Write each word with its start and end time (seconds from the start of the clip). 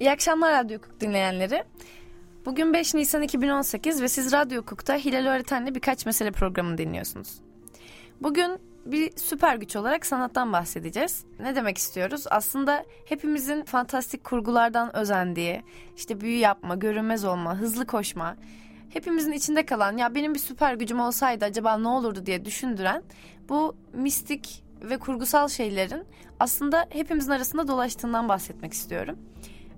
İyi 0.00 0.10
akşamlar 0.10 0.64
Radyo 0.64 0.78
Hukuk 0.78 1.00
dinleyenleri. 1.00 1.64
Bugün 2.46 2.72
5 2.72 2.94
Nisan 2.94 3.22
2018 3.22 4.02
ve 4.02 4.08
siz 4.08 4.32
Radyo 4.32 4.62
Hukuk'ta 4.62 4.94
Hilal 4.94 5.26
Öğreten'le 5.26 5.74
birkaç 5.74 6.06
mesele 6.06 6.30
programını 6.30 6.78
dinliyorsunuz. 6.78 7.40
Bugün 8.20 8.58
bir 8.86 9.12
süper 9.16 9.56
güç 9.56 9.76
olarak 9.76 10.06
sanattan 10.06 10.52
bahsedeceğiz. 10.52 11.24
Ne 11.40 11.56
demek 11.56 11.78
istiyoruz? 11.78 12.24
Aslında 12.30 12.84
hepimizin 13.08 13.62
fantastik 13.62 14.24
kurgulardan 14.24 14.96
özendiği, 14.96 15.62
işte 15.96 16.20
büyü 16.20 16.38
yapma, 16.38 16.74
görünmez 16.74 17.24
olma, 17.24 17.56
hızlı 17.56 17.86
koşma, 17.86 18.36
hepimizin 18.90 19.32
içinde 19.32 19.66
kalan 19.66 19.96
ya 19.96 20.14
benim 20.14 20.34
bir 20.34 20.38
süper 20.38 20.74
gücüm 20.74 21.00
olsaydı 21.00 21.44
acaba 21.44 21.78
ne 21.78 21.88
olurdu 21.88 22.26
diye 22.26 22.44
düşündüren 22.44 23.02
bu 23.48 23.76
mistik 23.92 24.64
ve 24.82 24.98
kurgusal 24.98 25.48
şeylerin 25.48 26.04
aslında 26.40 26.86
hepimizin 26.90 27.30
arasında 27.30 27.68
dolaştığından 27.68 28.28
bahsetmek 28.28 28.72
istiyorum. 28.72 29.18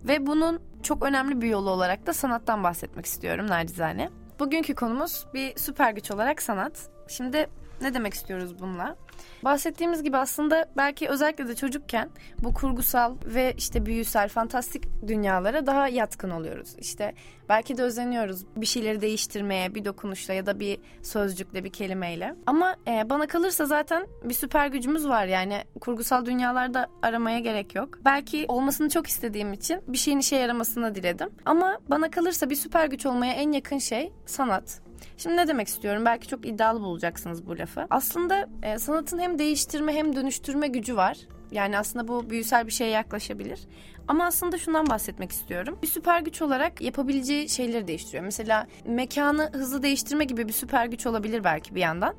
Ve 0.04 0.26
bunun 0.26 0.60
çok 0.82 1.02
önemli 1.02 1.40
bir 1.40 1.48
yolu 1.48 1.70
olarak 1.70 2.06
da 2.06 2.12
sanattan 2.12 2.64
bahsetmek 2.64 3.06
istiyorum 3.06 3.48
nacizane. 3.48 4.10
Bugünkü 4.38 4.74
konumuz 4.74 5.26
bir 5.34 5.56
süper 5.56 5.92
güç 5.92 6.10
olarak 6.10 6.42
sanat. 6.42 6.90
Şimdi 7.08 7.46
ne 7.80 7.94
demek 7.94 8.14
istiyoruz 8.14 8.60
bununla? 8.60 8.96
Bahsettiğimiz 9.44 10.02
gibi 10.02 10.16
aslında 10.16 10.66
belki 10.76 11.08
özellikle 11.08 11.48
de 11.48 11.54
çocukken 11.54 12.10
bu 12.38 12.54
kurgusal 12.54 13.14
ve 13.24 13.54
işte 13.56 13.86
büyüsel, 13.86 14.28
fantastik 14.28 14.84
dünyalara 15.08 15.66
daha 15.66 15.88
yatkın 15.88 16.30
oluyoruz. 16.30 16.76
İşte 16.78 17.14
belki 17.48 17.78
de 17.78 17.82
özeniyoruz 17.82 18.44
bir 18.56 18.66
şeyleri 18.66 19.00
değiştirmeye 19.00 19.74
bir 19.74 19.84
dokunuşla 19.84 20.34
ya 20.34 20.46
da 20.46 20.60
bir 20.60 20.78
sözcükle, 21.02 21.64
bir 21.64 21.72
kelimeyle. 21.72 22.34
Ama 22.46 22.76
e, 22.86 23.10
bana 23.10 23.26
kalırsa 23.26 23.66
zaten 23.66 24.06
bir 24.24 24.34
süper 24.34 24.66
gücümüz 24.66 25.08
var 25.08 25.26
yani 25.26 25.64
kurgusal 25.80 26.26
dünyalarda 26.26 26.86
aramaya 27.02 27.38
gerek 27.38 27.74
yok. 27.74 27.98
Belki 28.04 28.44
olmasını 28.48 28.88
çok 28.88 29.06
istediğim 29.06 29.52
için 29.52 29.80
bir 29.88 29.98
şeyin 29.98 30.18
işe 30.18 30.36
yaramasını 30.36 30.94
diledim. 30.94 31.28
Ama 31.44 31.78
bana 31.90 32.10
kalırsa 32.10 32.50
bir 32.50 32.56
süper 32.56 32.86
güç 32.86 33.06
olmaya 33.06 33.32
en 33.32 33.52
yakın 33.52 33.78
şey 33.78 34.12
sanat. 34.26 34.80
Şimdi 35.16 35.36
ne 35.36 35.48
demek 35.48 35.68
istiyorum? 35.68 36.04
Belki 36.04 36.28
çok 36.28 36.46
iddialı 36.46 36.80
bulacaksınız 36.80 37.46
bu 37.46 37.58
lafı. 37.58 37.86
Aslında 37.90 38.48
e, 38.62 38.78
sanatın 38.78 39.09
hem 39.18 39.38
değiştirme 39.38 39.94
hem 39.94 40.16
dönüştürme 40.16 40.68
gücü 40.68 40.96
var. 40.96 41.18
Yani 41.50 41.78
aslında 41.78 42.08
bu 42.08 42.30
büyüsel 42.30 42.66
bir 42.66 42.72
şeye 42.72 42.90
yaklaşabilir. 42.90 43.60
Ama 44.08 44.26
aslında 44.26 44.58
şundan 44.58 44.86
bahsetmek 44.86 45.32
istiyorum. 45.32 45.78
Bir 45.82 45.86
süper 45.86 46.20
güç 46.20 46.42
olarak 46.42 46.80
yapabileceği 46.80 47.48
şeyleri 47.48 47.86
değiştiriyor. 47.86 48.24
Mesela 48.24 48.66
mekanı 48.84 49.50
hızlı 49.52 49.82
değiştirme 49.82 50.24
gibi 50.24 50.48
bir 50.48 50.52
süper 50.52 50.86
güç 50.86 51.06
olabilir 51.06 51.44
belki 51.44 51.74
bir 51.74 51.80
yandan. 51.80 52.14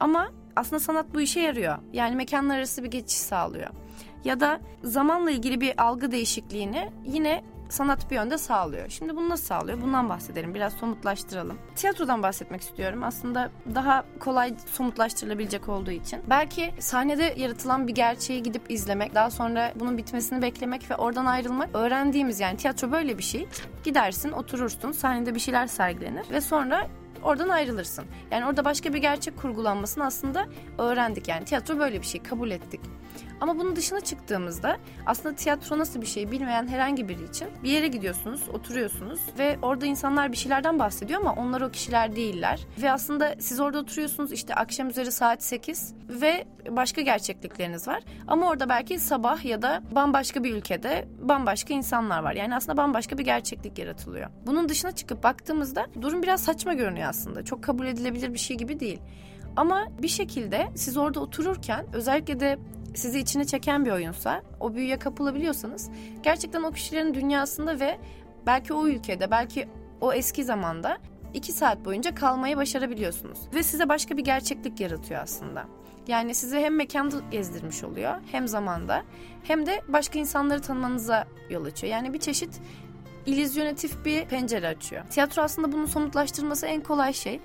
Ama 0.00 0.32
aslında 0.56 0.80
sanat 0.80 1.14
bu 1.14 1.20
işe 1.20 1.40
yarıyor. 1.40 1.78
Yani 1.92 2.16
mekanlar 2.16 2.58
arası 2.58 2.82
bir 2.84 2.90
geçiş 2.90 3.18
sağlıyor. 3.18 3.70
Ya 4.24 4.40
da 4.40 4.60
zamanla 4.84 5.30
ilgili 5.30 5.60
bir 5.60 5.82
algı 5.82 6.10
değişikliğini 6.10 6.90
yine 7.04 7.44
sanat 7.68 8.10
bir 8.10 8.14
yönde 8.14 8.38
sağlıyor. 8.38 8.88
Şimdi 8.88 9.16
bunu 9.16 9.28
nasıl 9.28 9.44
sağlıyor? 9.44 9.80
Bundan 9.82 10.08
bahsedelim. 10.08 10.54
Biraz 10.54 10.72
somutlaştıralım. 10.72 11.58
Tiyatrodan 11.74 12.22
bahsetmek 12.22 12.60
istiyorum. 12.60 13.04
Aslında 13.04 13.50
daha 13.74 14.04
kolay 14.20 14.54
somutlaştırılabilecek 14.66 15.68
olduğu 15.68 15.90
için. 15.90 16.20
Belki 16.30 16.74
sahnede 16.78 17.34
yaratılan 17.36 17.88
bir 17.88 17.94
gerçeği 17.94 18.42
gidip 18.42 18.70
izlemek, 18.70 19.14
daha 19.14 19.30
sonra 19.30 19.72
bunun 19.76 19.98
bitmesini 19.98 20.42
beklemek 20.42 20.90
ve 20.90 20.96
oradan 20.96 21.26
ayrılmak 21.26 21.68
öğrendiğimiz 21.74 22.40
yani 22.40 22.56
tiyatro 22.56 22.92
böyle 22.92 23.18
bir 23.18 23.22
şey. 23.22 23.48
Gidersin, 23.84 24.32
oturursun, 24.32 24.92
sahnede 24.92 25.34
bir 25.34 25.40
şeyler 25.40 25.66
sergilenir 25.66 26.30
ve 26.30 26.40
sonra 26.40 26.86
oradan 27.26 27.48
ayrılırsın. 27.48 28.04
Yani 28.30 28.46
orada 28.46 28.64
başka 28.64 28.92
bir 28.94 28.98
gerçek 28.98 29.36
kurgulanmasını 29.36 30.04
aslında 30.04 30.46
öğrendik. 30.78 31.28
Yani 31.28 31.44
tiyatro 31.44 31.78
böyle 31.78 32.00
bir 32.00 32.06
şey 32.06 32.22
kabul 32.22 32.50
ettik. 32.50 32.80
Ama 33.40 33.58
bunun 33.58 33.76
dışına 33.76 34.00
çıktığımızda 34.00 34.76
aslında 35.06 35.34
tiyatro 35.34 35.78
nasıl 35.78 36.00
bir 36.00 36.06
şey 36.06 36.30
bilmeyen 36.30 36.66
herhangi 36.68 37.08
biri 37.08 37.24
için 37.24 37.48
bir 37.62 37.70
yere 37.70 37.88
gidiyorsunuz, 37.88 38.48
oturuyorsunuz 38.52 39.20
ve 39.38 39.58
orada 39.62 39.86
insanlar 39.86 40.32
bir 40.32 40.36
şeylerden 40.36 40.78
bahsediyor 40.78 41.20
ama 41.20 41.34
onlar 41.34 41.60
o 41.60 41.70
kişiler 41.70 42.16
değiller. 42.16 42.60
Ve 42.82 42.92
aslında 42.92 43.34
siz 43.38 43.60
orada 43.60 43.78
oturuyorsunuz 43.78 44.32
işte 44.32 44.54
akşam 44.54 44.88
üzeri 44.88 45.12
saat 45.12 45.42
8 45.42 45.94
ve 46.08 46.44
başka 46.70 47.00
gerçeklikleriniz 47.00 47.88
var. 47.88 48.02
Ama 48.26 48.48
orada 48.48 48.68
belki 48.68 48.98
sabah 48.98 49.44
ya 49.44 49.62
da 49.62 49.82
bambaşka 49.90 50.44
bir 50.44 50.54
ülkede 50.54 51.08
bambaşka 51.20 51.74
insanlar 51.74 52.22
var. 52.22 52.32
Yani 52.32 52.56
aslında 52.56 52.76
bambaşka 52.76 53.18
bir 53.18 53.24
gerçeklik 53.24 53.78
yaratılıyor. 53.78 54.30
Bunun 54.46 54.68
dışına 54.68 54.92
çıkıp 54.92 55.22
baktığımızda 55.22 55.86
durum 56.00 56.22
biraz 56.22 56.44
saçma 56.44 56.74
görünüyor 56.74 57.08
aslında. 57.08 57.15
Çok 57.44 57.64
kabul 57.64 57.86
edilebilir 57.86 58.34
bir 58.34 58.38
şey 58.38 58.56
gibi 58.56 58.80
değil. 58.80 59.00
Ama 59.56 59.86
bir 60.02 60.08
şekilde 60.08 60.68
siz 60.74 60.96
orada 60.96 61.20
otururken 61.20 61.86
özellikle 61.92 62.40
de 62.40 62.58
sizi 62.94 63.18
içine 63.18 63.44
çeken 63.44 63.84
bir 63.84 63.90
oyunsa, 63.90 64.42
o 64.60 64.74
büyüye 64.74 64.98
kapılabiliyorsanız 64.98 65.90
gerçekten 66.22 66.62
o 66.62 66.70
kişilerin 66.70 67.14
dünyasında 67.14 67.80
ve 67.80 67.98
belki 68.46 68.72
o 68.72 68.88
ülkede, 68.88 69.30
belki 69.30 69.68
o 70.00 70.12
eski 70.12 70.44
zamanda 70.44 70.98
iki 71.34 71.52
saat 71.52 71.84
boyunca 71.84 72.14
kalmayı 72.14 72.56
başarabiliyorsunuz. 72.56 73.38
Ve 73.54 73.62
size 73.62 73.88
başka 73.88 74.16
bir 74.16 74.24
gerçeklik 74.24 74.80
yaratıyor 74.80 75.22
aslında. 75.22 75.64
Yani 76.08 76.34
sizi 76.34 76.56
hem 76.56 76.76
mekanda 76.76 77.16
gezdirmiş 77.30 77.84
oluyor 77.84 78.14
hem 78.32 78.48
zamanda 78.48 79.02
hem 79.42 79.66
de 79.66 79.82
başka 79.88 80.18
insanları 80.18 80.60
tanımanıza 80.62 81.26
yol 81.50 81.64
açıyor. 81.64 81.92
Yani 81.92 82.12
bir 82.12 82.18
çeşit 82.18 82.60
illüzyonatif 83.26 84.04
bir 84.04 84.24
pencere 84.24 84.68
açıyor. 84.68 85.04
Tiyatro 85.10 85.42
aslında 85.42 85.72
bunu 85.72 85.86
somutlaştırması 85.88 86.66
en 86.66 86.80
kolay 86.80 87.12
şey. 87.12 87.40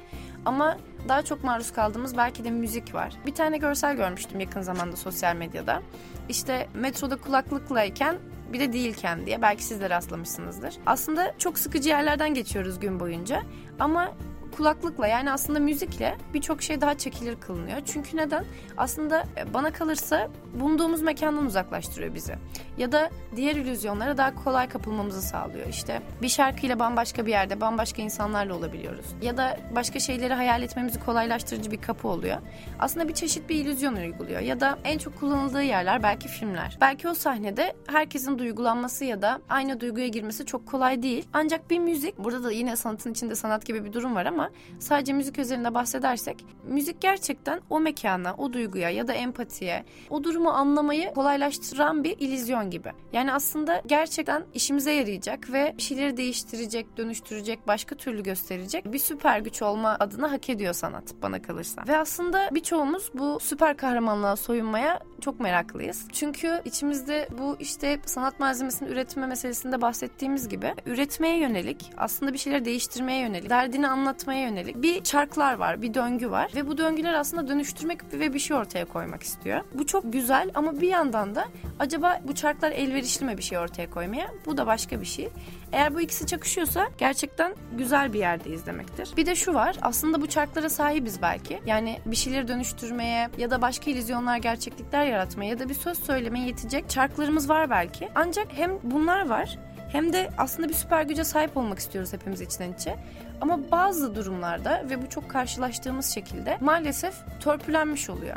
Ama 0.46 0.78
daha 1.08 1.22
çok 1.22 1.44
maruz 1.44 1.72
kaldığımız 1.72 2.18
belki 2.18 2.44
de 2.44 2.52
müzik 2.52 2.94
var. 2.96 3.14
Bir 3.26 3.34
tane 3.34 3.58
görsel 3.58 3.96
görmüştüm 3.96 4.40
yakın 4.40 4.62
zamanda 4.62 4.96
sosyal 4.96 5.36
medyada. 5.36 5.82
İşte 6.30 6.68
metroda 6.74 7.16
kulaklıklayken 7.16 8.16
bir 8.54 8.60
de 8.60 8.74
değilken 8.74 9.26
diye 9.26 9.42
belki 9.42 9.64
siz 9.64 9.82
de 9.82 9.90
rastlamışsınızdır. 9.90 10.76
Aslında 10.86 11.34
çok 11.38 11.60
sıkıcı 11.60 11.90
yerlerden 11.90 12.34
geçiyoruz 12.34 12.80
gün 12.80 13.00
boyunca 13.00 13.44
ama 13.80 14.12
kulaklıkla 14.52 15.08
yani 15.08 15.32
aslında 15.32 15.60
müzikle 15.60 16.18
birçok 16.34 16.62
şey 16.62 16.82
daha 16.82 16.98
çekilir 16.98 17.36
kılınıyor. 17.36 17.78
Çünkü 17.86 18.18
neden? 18.18 18.46
Aslında 18.78 19.24
e, 19.38 19.54
bana 19.54 19.74
kalırsa 19.74 20.30
bulunduğumuz 20.60 21.02
mekandan 21.02 21.46
uzaklaştırıyor 21.46 22.16
bizi. 22.16 22.36
Ya 22.78 22.92
da 22.92 23.10
diğer 23.36 23.56
illüzyonlara 23.56 24.18
daha 24.18 24.36
kolay 24.44 24.70
kapılmamızı 24.70 25.22
sağlıyor. 25.22 25.68
İşte 25.68 26.02
bir 26.22 26.30
şarkıyla 26.30 26.80
bambaşka 26.80 27.26
bir 27.26 27.32
yerde 27.32 27.62
bambaşka 27.62 28.02
insanlarla 28.02 28.56
olabiliyoruz. 28.56 29.06
Ya 29.22 29.38
da 29.38 29.58
başka 29.76 30.00
şeyleri 30.00 30.34
hayal 30.34 30.64
etmemizi 30.64 31.00
kolaylaştırıcı 31.00 31.72
bir 31.72 31.82
kapı 31.82 32.08
oluyor. 32.08 32.38
Aslında 32.80 33.08
bir 33.08 33.14
çeşit 33.14 33.50
bir 33.50 33.56
illüzyon 33.56 33.96
uyguluyor. 33.96 34.40
Ya 34.40 34.60
da 34.60 34.80
en 34.84 34.98
çok 34.98 35.20
kullanıldığı 35.20 35.64
yerler 35.64 36.04
belki 36.04 36.28
filmler. 36.28 36.78
Belki 36.82 37.10
o 37.10 37.14
sahnede 37.14 37.74
herkesin 37.88 38.40
duygulanması 38.40 39.06
ya 39.06 39.22
da 39.22 39.42
aynı 39.50 39.80
duyguya 39.80 40.08
girmesi 40.08 40.46
çok 40.46 40.68
kolay 40.68 41.04
değil. 41.04 41.26
Ancak 41.34 41.70
bir 41.70 41.80
müzik, 41.80 42.18
burada 42.18 42.44
da 42.44 42.52
yine 42.52 42.76
sanatın 42.76 43.12
içinde 43.12 43.36
sanat 43.36 43.66
gibi 43.66 43.86
bir 43.86 43.94
durum 43.94 44.16
var 44.16 44.26
ama 44.26 44.41
sadece 44.80 45.14
müzik 45.14 45.40
üzerinde 45.40 45.74
bahsedersek 45.74 46.46
müzik 46.64 47.02
gerçekten 47.02 47.62
o 47.70 47.80
mekana, 47.80 48.36
o 48.38 48.54
duyguya 48.54 48.90
ya 48.90 49.08
da 49.08 49.14
empatiye, 49.14 49.86
o 50.10 50.24
durumu 50.24 50.50
anlamayı 50.50 51.14
kolaylaştıran 51.14 52.04
bir 52.04 52.18
illüzyon 52.20 52.70
gibi. 52.70 52.92
Yani 53.14 53.34
aslında 53.34 53.82
gerçekten 53.86 54.44
işimize 54.54 54.92
yarayacak 54.92 55.52
ve 55.52 55.76
şeyleri 55.78 56.18
değiştirecek, 56.18 56.98
dönüştürecek, 56.98 57.68
başka 57.68 57.96
türlü 57.96 58.24
gösterecek 58.24 58.94
bir 58.94 59.00
süper 59.00 59.40
güç 59.40 59.62
olma 59.62 59.98
adına 60.00 60.32
hak 60.32 60.50
ediyor 60.50 60.74
sanat 60.74 61.14
bana 61.22 61.42
kalırsa. 61.42 61.84
Ve 61.88 61.98
aslında 61.98 62.50
birçoğumuz 62.52 63.12
bu 63.14 63.40
süper 63.40 63.78
kahramanlığa 63.78 64.36
soyunmaya 64.36 65.00
çok 65.22 65.40
meraklıyız. 65.40 66.08
Çünkü 66.12 66.62
içimizde 66.66 67.28
bu 67.38 67.56
işte 67.60 68.00
sanat 68.06 68.40
malzemesinin 68.40 68.90
üretme 68.90 69.28
meselesinde 69.28 69.82
bahsettiğimiz 69.82 70.50
gibi 70.50 70.74
üretmeye 70.86 71.38
yönelik, 71.38 71.92
aslında 71.98 72.34
bir 72.34 72.38
şeyleri 72.38 72.66
değiştirmeye 72.66 73.22
yönelik, 73.22 73.50
derdini 73.50 73.88
anlatmaya 73.88 74.42
yönelik 74.42 74.82
bir 74.82 75.04
çarklar 75.04 75.54
var, 75.54 75.82
bir 75.82 75.94
döngü 75.94 76.32
var 76.32 76.52
ve 76.56 76.68
bu 76.68 76.78
döngüler 76.78 77.14
aslında 77.14 77.48
dönüştürmek 77.48 78.14
ve 78.14 78.34
bir 78.34 78.40
şey 78.40 78.58
ortaya 78.58 78.86
koymak 78.86 79.24
istiyor. 79.24 79.62
Bu 79.74 79.86
çok 79.86 80.14
güzel 80.14 80.52
ama 80.54 80.82
bir 80.82 80.88
yandan 80.88 81.36
da 81.36 81.46
acaba 81.80 82.22
bu 82.28 82.36
çarklar 82.36 82.72
elverişli 82.72 83.26
mi 83.26 83.38
bir 83.38 83.44
şey 83.44 83.58
ortaya 83.58 83.90
koymaya? 83.90 84.32
Bu 84.46 84.58
da 84.58 84.68
başka 84.68 85.02
bir 85.02 85.06
şey. 85.06 85.30
Eğer 85.72 85.96
bu 85.96 86.02
ikisi 86.02 86.26
çakışıyorsa 86.26 86.88
gerçekten 86.98 87.56
güzel 87.78 88.14
bir 88.14 88.20
yerdeyiz 88.20 88.66
demektir. 88.66 89.10
Bir 89.18 89.26
de 89.26 89.36
şu 89.36 89.54
var 89.54 89.76
aslında 89.82 90.22
bu 90.22 90.28
çarklara 90.28 90.70
sahibiz 90.70 91.22
belki. 91.22 91.62
Yani 91.66 92.00
bir 92.06 92.16
şeyleri 92.16 92.48
dönüştürmeye 92.48 93.30
ya 93.38 93.52
da 93.52 93.62
başka 93.62 93.92
illüzyonlar 93.92 94.38
gerçeklikler 94.38 95.06
yaratmaya 95.06 95.50
ya 95.50 95.60
da 95.60 95.70
bir 95.70 95.74
söz 95.74 96.04
söylemeye 96.04 96.48
yetecek 96.48 96.90
çarklarımız 96.90 97.50
var 97.50 97.70
belki. 97.70 98.10
Ancak 98.16 98.48
hem 98.54 98.72
bunlar 98.84 99.30
var 99.30 99.58
hem 99.92 100.14
de 100.14 100.30
aslında 100.38 100.70
bir 100.70 100.74
süper 100.74 101.04
güce 101.04 101.24
sahip 101.24 101.58
olmak 101.58 101.80
istiyoruz 101.80 102.14
hepimiz 102.14 102.42
içten 102.42 102.74
içe. 102.74 102.96
Ama 103.42 103.72
bazı 103.72 104.16
durumlarda 104.16 104.84
ve 104.90 105.02
bu 105.02 105.10
çok 105.10 105.30
karşılaştığımız 105.30 106.06
şekilde 106.06 106.58
maalesef 106.62 107.14
törpülenmiş 107.40 108.10
oluyor. 108.10 108.36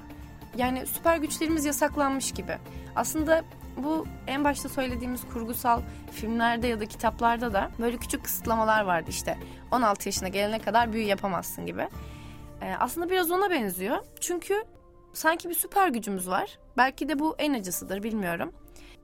Yani 0.56 0.86
süper 0.86 1.16
güçlerimiz 1.16 1.64
yasaklanmış 1.64 2.32
gibi. 2.32 2.56
Aslında 2.96 3.42
bu 3.76 4.06
en 4.26 4.44
başta 4.44 4.68
söylediğimiz 4.68 5.20
kurgusal 5.32 5.82
filmlerde 6.12 6.66
ya 6.66 6.80
da 6.80 6.86
kitaplarda 6.86 7.52
da 7.52 7.70
böyle 7.78 7.96
küçük 7.96 8.24
kısıtlamalar 8.24 8.84
vardı 8.84 9.10
işte. 9.10 9.38
16 9.70 10.08
yaşına 10.08 10.28
gelene 10.28 10.58
kadar 10.58 10.92
büyü 10.92 11.04
yapamazsın 11.04 11.66
gibi. 11.66 11.88
Ee, 12.62 12.74
aslında 12.80 13.10
biraz 13.10 13.30
ona 13.30 13.50
benziyor. 13.50 13.98
Çünkü 14.20 14.64
sanki 15.12 15.48
bir 15.48 15.54
süper 15.54 15.88
gücümüz 15.88 16.28
var. 16.28 16.58
Belki 16.76 17.08
de 17.08 17.18
bu 17.18 17.34
en 17.38 17.54
acısıdır 17.54 18.02
bilmiyorum. 18.02 18.52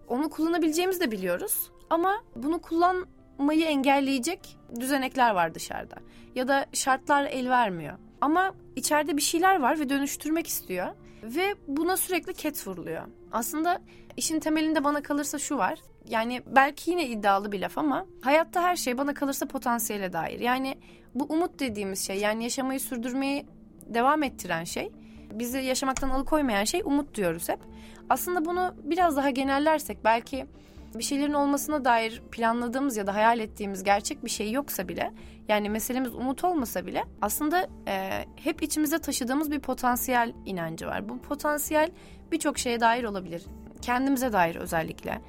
Onu 0.09 0.31
kullanabileceğimizi 0.31 1.01
de 1.01 1.11
biliyoruz. 1.11 1.71
Ama 1.91 2.23
bunu 2.37 2.61
kullanmayı 2.61 3.65
engelleyecek 3.65 4.59
düzenekler 4.81 5.31
var 5.31 5.55
dışarıda. 5.55 5.97
Ya 6.35 6.49
da 6.49 6.67
şartlar 6.73 7.25
el 7.25 7.51
vermiyor. 7.51 7.99
Ama 8.21 8.55
içeride 8.77 9.17
bir 9.17 9.23
şeyler 9.23 9.61
var 9.61 9.81
ve 9.81 9.89
dönüştürmek 9.89 10.47
istiyor. 10.47 10.87
Ve 11.23 11.55
buna 11.69 11.97
sürekli 11.97 12.35
ket 12.35 12.67
vuruluyor. 12.67 13.03
Aslında 13.33 13.81
işin 14.17 14.41
temelinde 14.41 14.85
bana 14.85 15.03
kalırsa 15.03 15.39
şu 15.39 15.57
var. 15.57 15.79
Yani 16.09 16.43
belki 16.47 16.91
yine 16.91 17.07
iddialı 17.07 17.53
bir 17.53 17.61
laf 17.61 17.79
ama 17.79 18.07
hayatta 18.21 18.63
her 18.63 18.77
şey 18.77 18.99
bana 18.99 19.15
kalırsa 19.15 19.47
potansiyele 19.47 20.13
dair. 20.13 20.41
Yani 20.41 20.79
bu 21.15 21.25
umut 21.25 21.61
dediğimiz 21.61 22.07
şey 22.07 22.19
yani 22.19 22.43
yaşamayı 22.43 22.81
sürdürmeyi 22.81 23.47
devam 23.87 24.23
ettiren 24.23 24.65
şey 24.65 24.93
bizi 25.33 25.59
yaşamaktan 25.59 26.11
alıkoymayan 26.11 26.65
şey 26.65 26.81
umut 26.85 27.15
diyoruz 27.15 27.49
hep. 27.49 27.59
Aslında 28.09 28.45
bunu 28.45 28.75
biraz 28.83 29.17
daha 29.17 29.31
genellersek 29.31 30.05
belki 30.05 30.47
bir 30.95 31.05
şeylerin 31.05 31.33
olmasına 31.33 31.85
dair 31.85 32.23
planladığımız 32.31 32.97
ya 32.97 33.07
da 33.07 33.15
hayal 33.15 33.39
ettiğimiz 33.39 33.83
gerçek 33.83 34.25
bir 34.25 34.31
şey 34.31 34.53
yoksa 34.53 34.89
bile 34.89 35.13
yani 35.49 35.71
meselemiz 35.71 36.15
umut 36.15 36.45
olmasa 36.45 36.87
bile 36.87 37.05
aslında 37.23 37.67
e, 37.89 38.25
hep 38.37 38.63
içimizde 38.63 38.99
taşıdığımız 38.99 39.51
bir 39.51 39.61
potansiyel 39.61 40.33
inancı 40.47 40.87
var. 40.87 41.09
Bu 41.09 41.19
potansiyel 41.19 41.91
birçok 42.33 42.59
şeye 42.59 42.81
dair 42.81 43.05
olabilir. 43.05 43.43
Kendimize 43.83 44.33
dair 44.33 44.57
özellikle. 44.57 45.21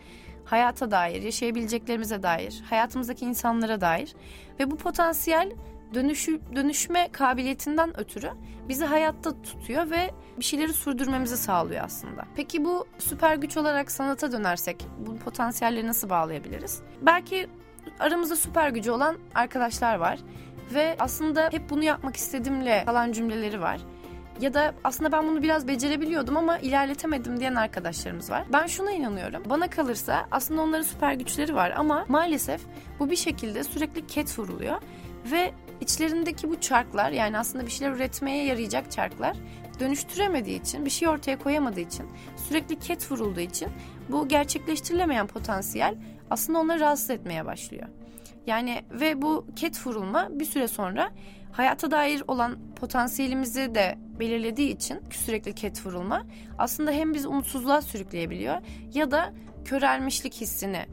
Hayata 0.45 0.91
dair, 0.91 1.21
yaşayabileceklerimize 1.21 2.23
dair, 2.23 2.63
hayatımızdaki 2.69 3.25
insanlara 3.25 3.81
dair 3.81 4.15
ve 4.59 4.71
bu 4.71 4.77
potansiyel 4.77 5.51
dönüşü, 5.93 6.39
dönüşme 6.55 7.09
kabiliyetinden 7.11 7.99
ötürü 7.99 8.31
bizi 8.69 8.85
hayatta 8.85 9.41
tutuyor 9.41 9.89
ve 9.89 10.11
bir 10.37 10.43
şeyleri 10.43 10.73
sürdürmemizi 10.73 11.37
sağlıyor 11.37 11.83
aslında. 11.85 12.25
Peki 12.35 12.65
bu 12.65 12.87
süper 12.99 13.35
güç 13.35 13.57
olarak 13.57 13.91
sanata 13.91 14.31
dönersek 14.31 14.85
bu 14.99 15.17
potansiyelleri 15.17 15.87
nasıl 15.87 16.09
bağlayabiliriz? 16.09 16.81
Belki 17.01 17.47
aramızda 17.99 18.35
süper 18.35 18.69
gücü 18.69 18.91
olan 18.91 19.17
arkadaşlar 19.35 19.95
var 19.95 20.19
ve 20.73 20.95
aslında 20.99 21.49
hep 21.51 21.69
bunu 21.69 21.83
yapmak 21.83 22.15
istediğimle 22.15 22.83
kalan 22.85 23.11
cümleleri 23.11 23.61
var. 23.61 23.81
Ya 24.41 24.53
da 24.53 24.73
aslında 24.83 25.11
ben 25.11 25.27
bunu 25.27 25.43
biraz 25.43 25.67
becerebiliyordum 25.67 26.37
ama 26.37 26.57
ilerletemedim 26.57 27.39
diyen 27.39 27.55
arkadaşlarımız 27.55 28.31
var. 28.31 28.43
Ben 28.53 28.67
şuna 28.67 28.91
inanıyorum. 28.91 29.43
Bana 29.49 29.69
kalırsa 29.69 30.27
aslında 30.31 30.61
onların 30.61 30.83
süper 30.83 31.13
güçleri 31.13 31.55
var 31.55 31.73
ama 31.77 32.05
maalesef 32.07 32.61
bu 32.99 33.09
bir 33.09 33.15
şekilde 33.15 33.63
sürekli 33.63 34.07
ket 34.07 34.39
vuruluyor. 34.39 34.81
Ve 35.31 35.53
içlerindeki 35.81 36.49
bu 36.49 36.59
çarklar 36.59 37.11
yani 37.11 37.37
aslında 37.37 37.65
bir 37.65 37.71
şeyler 37.71 37.93
üretmeye 37.93 38.45
yarayacak 38.45 38.91
çarklar 38.91 39.37
dönüştüremediği 39.79 40.61
için, 40.61 40.85
bir 40.85 40.89
şey 40.89 41.07
ortaya 41.07 41.39
koyamadığı 41.39 41.79
için, 41.79 42.05
sürekli 42.47 42.79
ket 42.79 43.11
vurulduğu 43.11 43.39
için 43.39 43.69
bu 44.09 44.27
gerçekleştirilemeyen 44.27 45.27
potansiyel 45.27 45.95
aslında 46.29 46.59
onları 46.59 46.79
rahatsız 46.79 47.09
etmeye 47.09 47.45
başlıyor. 47.45 47.87
Yani 48.47 48.81
ve 48.91 49.21
bu 49.21 49.45
ket 49.55 49.87
vurulma 49.87 50.27
bir 50.31 50.45
süre 50.45 50.67
sonra 50.67 51.11
hayata 51.51 51.91
dair 51.91 52.23
olan 52.27 52.57
potansiyelimizi 52.75 53.75
de 53.75 53.97
belirlediği 54.19 54.75
için 54.75 54.99
sürekli 55.11 55.55
ket 55.55 55.85
vurulma 55.85 56.23
aslında 56.57 56.91
hem 56.91 57.13
bizi 57.13 57.27
umutsuzluğa 57.27 57.81
sürükleyebiliyor 57.81 58.57
ya 58.93 59.11
da 59.11 59.33
körelmişlik 59.65 60.33
hissini 60.33 60.85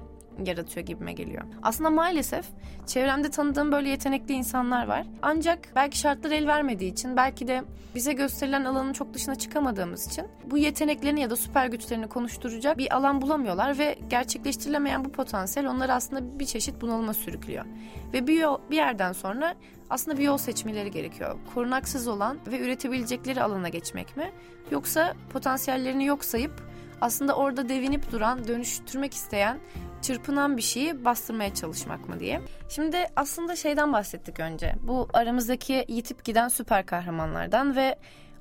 yaratıyor 0.44 0.86
gibime 0.86 1.12
geliyor. 1.12 1.42
Aslında 1.62 1.90
maalesef 1.90 2.46
çevremde 2.86 3.30
tanıdığım 3.30 3.72
böyle 3.72 3.88
yetenekli 3.88 4.34
insanlar 4.34 4.86
var. 4.86 5.06
Ancak 5.22 5.58
belki 5.76 5.98
şartlar 5.98 6.30
el 6.30 6.46
vermediği 6.46 6.92
için 6.92 7.16
belki 7.16 7.48
de 7.48 7.62
bize 7.94 8.12
gösterilen 8.12 8.64
alanın 8.64 8.92
çok 8.92 9.14
dışına 9.14 9.34
çıkamadığımız 9.34 10.06
için 10.06 10.26
bu 10.44 10.58
yeteneklerini 10.58 11.20
ya 11.20 11.30
da 11.30 11.36
süper 11.36 11.66
güçlerini 11.66 12.08
konuşturacak 12.08 12.78
bir 12.78 12.96
alan 12.96 13.22
bulamıyorlar 13.22 13.78
ve 13.78 13.98
gerçekleştirilemeyen 14.10 15.04
bu 15.04 15.12
potansiyel 15.12 15.68
onları 15.68 15.94
aslında 15.94 16.38
bir 16.38 16.46
çeşit 16.46 16.80
bunalıma 16.80 17.14
sürüklüyor. 17.14 17.64
Ve 18.12 18.26
bir, 18.26 18.40
yol, 18.40 18.58
bir 18.70 18.76
yerden 18.76 19.12
sonra 19.12 19.54
aslında 19.90 20.18
bir 20.18 20.22
yol 20.22 20.38
seçmeleri 20.38 20.90
gerekiyor. 20.90 21.38
Korunaksız 21.54 22.08
olan 22.08 22.38
ve 22.46 22.60
üretebilecekleri 22.60 23.42
alana 23.42 23.68
geçmek 23.68 24.16
mi? 24.16 24.30
Yoksa 24.70 25.14
potansiyellerini 25.32 26.04
yok 26.04 26.24
sayıp 26.24 26.68
aslında 27.00 27.36
orada 27.36 27.68
devinip 27.68 28.12
duran, 28.12 28.48
dönüştürmek 28.48 29.14
isteyen 29.14 29.58
çırpınan 30.02 30.56
bir 30.56 30.62
şeyi 30.62 31.04
bastırmaya 31.04 31.54
çalışmak 31.54 32.08
mı 32.08 32.20
diye. 32.20 32.40
Şimdi 32.68 33.06
aslında 33.16 33.56
şeyden 33.56 33.92
bahsettik 33.92 34.40
önce. 34.40 34.74
Bu 34.82 35.08
aramızdaki 35.12 35.84
yitip 35.88 36.24
giden 36.24 36.48
süper 36.48 36.86
kahramanlardan 36.86 37.76
ve 37.76 37.96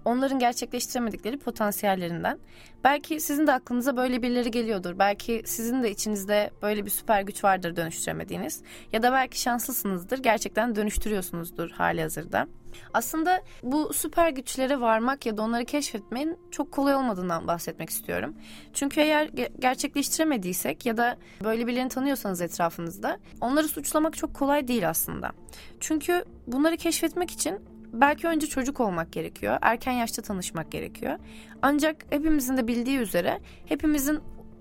onların 0.07 0.39
gerçekleştiremedikleri 0.39 1.37
potansiyellerinden. 1.37 2.39
Belki 2.83 3.19
sizin 3.19 3.47
de 3.47 3.53
aklınıza 3.53 3.97
böyle 3.97 4.21
birileri 4.21 4.51
geliyordur. 4.51 4.99
Belki 4.99 5.43
sizin 5.45 5.83
de 5.83 5.91
içinizde 5.91 6.51
böyle 6.61 6.85
bir 6.85 6.89
süper 6.89 7.21
güç 7.21 7.43
vardır 7.43 7.75
dönüştüremediğiniz. 7.75 8.61
Ya 8.93 9.03
da 9.03 9.11
belki 9.11 9.41
şanslısınızdır. 9.41 10.17
Gerçekten 10.17 10.75
dönüştürüyorsunuzdur 10.75 11.71
hali 11.71 12.01
hazırda. 12.01 12.47
Aslında 12.93 13.41
bu 13.63 13.93
süper 13.93 14.29
güçlere 14.29 14.81
varmak 14.81 15.25
ya 15.25 15.37
da 15.37 15.41
onları 15.41 15.65
keşfetmenin 15.65 16.37
çok 16.51 16.71
kolay 16.71 16.95
olmadığından 16.95 17.47
bahsetmek 17.47 17.89
istiyorum. 17.89 18.35
Çünkü 18.73 19.01
eğer 19.01 19.29
gerçekleştiremediysek 19.59 20.85
ya 20.85 20.97
da 20.97 21.17
böyle 21.43 21.67
birilerini 21.67 21.89
tanıyorsanız 21.89 22.41
etrafınızda 22.41 23.17
onları 23.41 23.67
suçlamak 23.67 24.17
çok 24.17 24.33
kolay 24.33 24.67
değil 24.67 24.89
aslında. 24.89 25.31
Çünkü 25.79 26.25
bunları 26.47 26.77
keşfetmek 26.77 27.31
için 27.31 27.76
belki 27.93 28.27
önce 28.27 28.47
çocuk 28.47 28.79
olmak 28.79 29.11
gerekiyor. 29.11 29.57
Erken 29.61 29.91
yaşta 29.91 30.21
tanışmak 30.21 30.71
gerekiyor. 30.71 31.19
Ancak 31.61 32.05
hepimizin 32.09 32.57
de 32.57 32.67
bildiği 32.67 32.97
üzere 32.97 33.39
hepimizin 33.65 34.19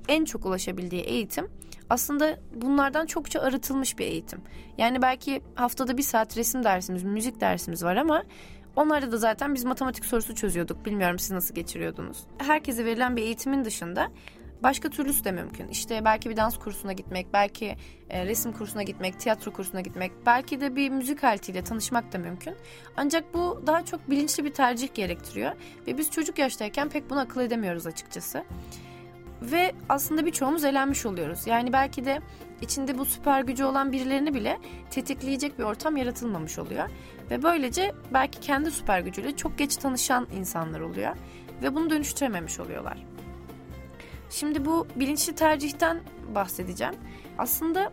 en 0.08 0.25
çok 0.25 0.46
ulaşabildiği 0.46 1.02
eğitim 1.02 1.49
aslında 1.90 2.38
bunlardan 2.55 3.06
çokça 3.06 3.40
arıtılmış 3.40 3.99
bir 3.99 4.05
eğitim. 4.05 4.40
Yani 4.78 5.02
belki 5.02 5.43
haftada 5.55 5.96
bir 5.96 6.02
saat 6.02 6.37
resim 6.37 6.64
dersimiz, 6.64 7.02
müzik 7.02 7.40
dersimiz 7.40 7.84
var 7.84 7.96
ama 7.96 8.23
onlarda 8.76 9.12
da 9.12 9.17
zaten 9.17 9.55
biz 9.55 9.64
matematik 9.64 10.05
sorusu 10.05 10.34
çözüyorduk. 10.34 10.87
Bilmiyorum 10.87 11.19
siz 11.19 11.31
nasıl 11.31 11.55
geçiriyordunuz. 11.55 12.26
Herkese 12.38 12.84
verilen 12.84 13.17
bir 13.17 13.23
eğitimin 13.23 13.64
dışında 13.64 14.08
başka 14.62 14.90
türlüsü 14.90 15.24
de 15.24 15.32
mümkün. 15.32 15.68
İşte 15.68 16.04
belki 16.04 16.30
bir 16.30 16.36
dans 16.36 16.58
kursuna 16.58 16.92
gitmek, 16.92 17.32
belki 17.32 17.76
e, 18.10 18.26
resim 18.26 18.52
kursuna 18.52 18.82
gitmek, 18.82 19.20
tiyatro 19.20 19.52
kursuna 19.52 19.80
gitmek, 19.80 20.12
belki 20.26 20.60
de 20.60 20.76
bir 20.76 20.90
müzik 20.90 21.24
aletiyle 21.24 21.64
tanışmak 21.64 22.12
da 22.12 22.18
mümkün. 22.18 22.54
Ancak 22.96 23.34
bu 23.34 23.62
daha 23.66 23.84
çok 23.84 24.10
bilinçli 24.10 24.44
bir 24.44 24.52
tercih 24.52 24.94
gerektiriyor 24.94 25.52
ve 25.86 25.98
biz 25.98 26.10
çocuk 26.10 26.38
yaştayken 26.38 26.88
pek 26.88 27.10
bunu 27.10 27.20
akıl 27.20 27.40
edemiyoruz 27.40 27.86
açıkçası. 27.86 28.44
Ve 29.42 29.72
aslında 29.88 30.26
birçoğumuz 30.26 30.64
elenmiş 30.64 31.06
oluyoruz. 31.06 31.46
Yani 31.46 31.72
belki 31.72 32.04
de 32.04 32.20
içinde 32.60 32.98
bu 32.98 33.04
süper 33.04 33.42
gücü 33.42 33.64
olan 33.64 33.92
birilerini 33.92 34.34
bile 34.34 34.58
tetikleyecek 34.90 35.58
bir 35.58 35.64
ortam 35.64 35.96
yaratılmamış 35.96 36.58
oluyor. 36.58 36.88
Ve 37.30 37.42
böylece 37.42 37.92
belki 38.12 38.40
kendi 38.40 38.70
süper 38.70 39.00
gücüyle 39.00 39.36
çok 39.36 39.58
geç 39.58 39.76
tanışan 39.76 40.26
insanlar 40.38 40.80
oluyor. 40.80 41.16
Ve 41.62 41.75
bunu 41.75 41.90
dönüştürememiş 41.90 42.60
oluyorlar. 42.60 43.15
Şimdi 44.30 44.64
bu 44.64 44.87
bilinçli 44.97 45.35
tercihten 45.35 46.00
bahsedeceğim. 46.35 46.95
Aslında 47.38 47.92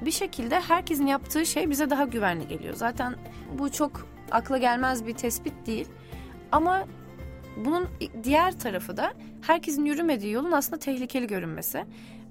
bir 0.00 0.10
şekilde 0.10 0.60
herkesin 0.60 1.06
yaptığı 1.06 1.46
şey 1.46 1.70
bize 1.70 1.90
daha 1.90 2.04
güvenli 2.04 2.48
geliyor. 2.48 2.74
Zaten 2.74 3.16
bu 3.58 3.72
çok 3.72 4.08
akla 4.30 4.58
gelmez 4.58 5.06
bir 5.06 5.14
tespit 5.14 5.66
değil. 5.66 5.88
Ama 6.52 6.86
bunun 7.56 7.88
diğer 8.24 8.58
tarafı 8.58 8.96
da 8.96 9.12
herkesin 9.42 9.84
yürümediği 9.84 10.32
yolun 10.32 10.52
aslında 10.52 10.78
tehlikeli 10.78 11.26
görünmesi. 11.26 11.84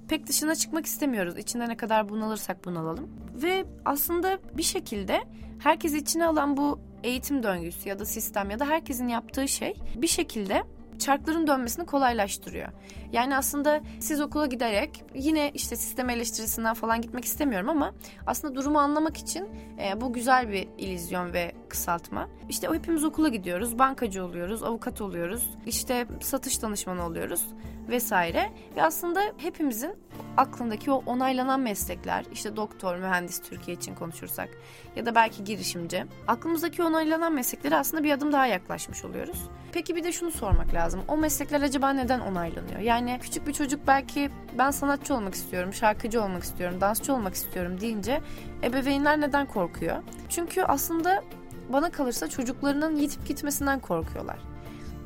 Pek 0.07 0.27
dışına 0.27 0.55
çıkmak 0.55 0.85
istemiyoruz. 0.85 1.37
İçinde 1.37 1.69
ne 1.69 1.77
kadar 1.77 2.09
bunalırsak 2.09 2.65
bunalalım. 2.65 3.09
Ve 3.33 3.65
aslında 3.85 4.39
bir 4.53 4.63
şekilde 4.63 5.19
herkes 5.59 5.93
içine 5.93 6.25
alan 6.25 6.57
bu 6.57 6.79
eğitim 7.03 7.43
döngüsü 7.43 7.89
ya 7.89 7.99
da 7.99 8.05
sistem 8.05 8.49
ya 8.49 8.59
da 8.59 8.65
herkesin 8.65 9.07
yaptığı 9.07 9.47
şey 9.47 9.73
bir 9.95 10.07
şekilde 10.07 10.63
çarkların 10.99 11.47
dönmesini 11.47 11.85
kolaylaştırıyor. 11.85 12.69
Yani 13.13 13.37
aslında 13.37 13.81
siz 13.99 14.21
okula 14.21 14.45
giderek 14.45 15.03
yine 15.15 15.51
işte 15.53 15.75
sistem 15.75 16.09
eleştirisinden 16.09 16.73
falan 16.73 17.01
gitmek 17.01 17.25
istemiyorum 17.25 17.69
ama 17.69 17.93
aslında 18.27 18.55
durumu 18.55 18.79
anlamak 18.79 19.17
için 19.17 19.49
e, 19.79 20.01
bu 20.01 20.13
güzel 20.13 20.49
bir 20.49 20.67
ilizyon 20.77 21.33
ve 21.33 21.51
kısaltma. 21.69 22.29
İşte 22.49 22.67
hepimiz 22.73 23.03
okula 23.03 23.29
gidiyoruz, 23.29 23.79
bankacı 23.79 24.25
oluyoruz, 24.25 24.63
avukat 24.63 25.01
oluyoruz, 25.01 25.49
işte 25.65 26.07
satış 26.21 26.61
danışmanı 26.61 27.05
oluyoruz 27.05 27.45
vesaire. 27.89 28.49
Ve 28.75 28.83
aslında 28.83 29.21
hepimizin 29.37 29.93
aklındaki 30.37 30.91
o 30.91 31.03
onaylanan 31.05 31.59
meslekler, 31.59 32.25
işte 32.33 32.55
doktor, 32.55 32.95
mühendis 32.95 33.41
Türkiye 33.41 33.77
için 33.77 33.95
konuşursak 33.95 34.49
ya 34.95 35.05
da 35.05 35.15
belki 35.15 35.43
girişimci. 35.43 36.05
Aklımızdaki 36.27 36.83
onaylanan 36.83 37.33
mesleklere 37.33 37.75
aslında 37.75 38.03
bir 38.03 38.11
adım 38.11 38.31
daha 38.31 38.45
yaklaşmış 38.45 39.05
oluyoruz. 39.05 39.49
Peki 39.71 39.95
bir 39.95 40.03
de 40.03 40.11
şunu 40.11 40.31
sormak 40.31 40.73
lazım. 40.73 41.01
O 41.07 41.17
meslekler 41.17 41.61
acaba 41.61 41.89
neden 41.89 42.19
onaylanıyor? 42.19 42.79
Yani 42.79 42.98
küçük 43.21 43.47
bir 43.47 43.53
çocuk 43.53 43.87
belki 43.87 44.29
ben 44.57 44.71
sanatçı 44.71 45.15
olmak 45.15 45.33
istiyorum, 45.33 45.73
şarkıcı 45.73 46.23
olmak 46.23 46.43
istiyorum, 46.43 46.81
dansçı 46.81 47.13
olmak 47.13 47.33
istiyorum 47.33 47.81
deyince 47.81 48.21
ebeveynler 48.63 49.21
neden 49.21 49.45
korkuyor? 49.45 50.03
Çünkü 50.29 50.61
aslında 50.61 51.23
bana 51.69 51.91
kalırsa 51.91 52.29
çocuklarının 52.29 52.95
yitip 52.95 53.27
gitmesinden 53.27 53.79
korkuyorlar. 53.79 54.39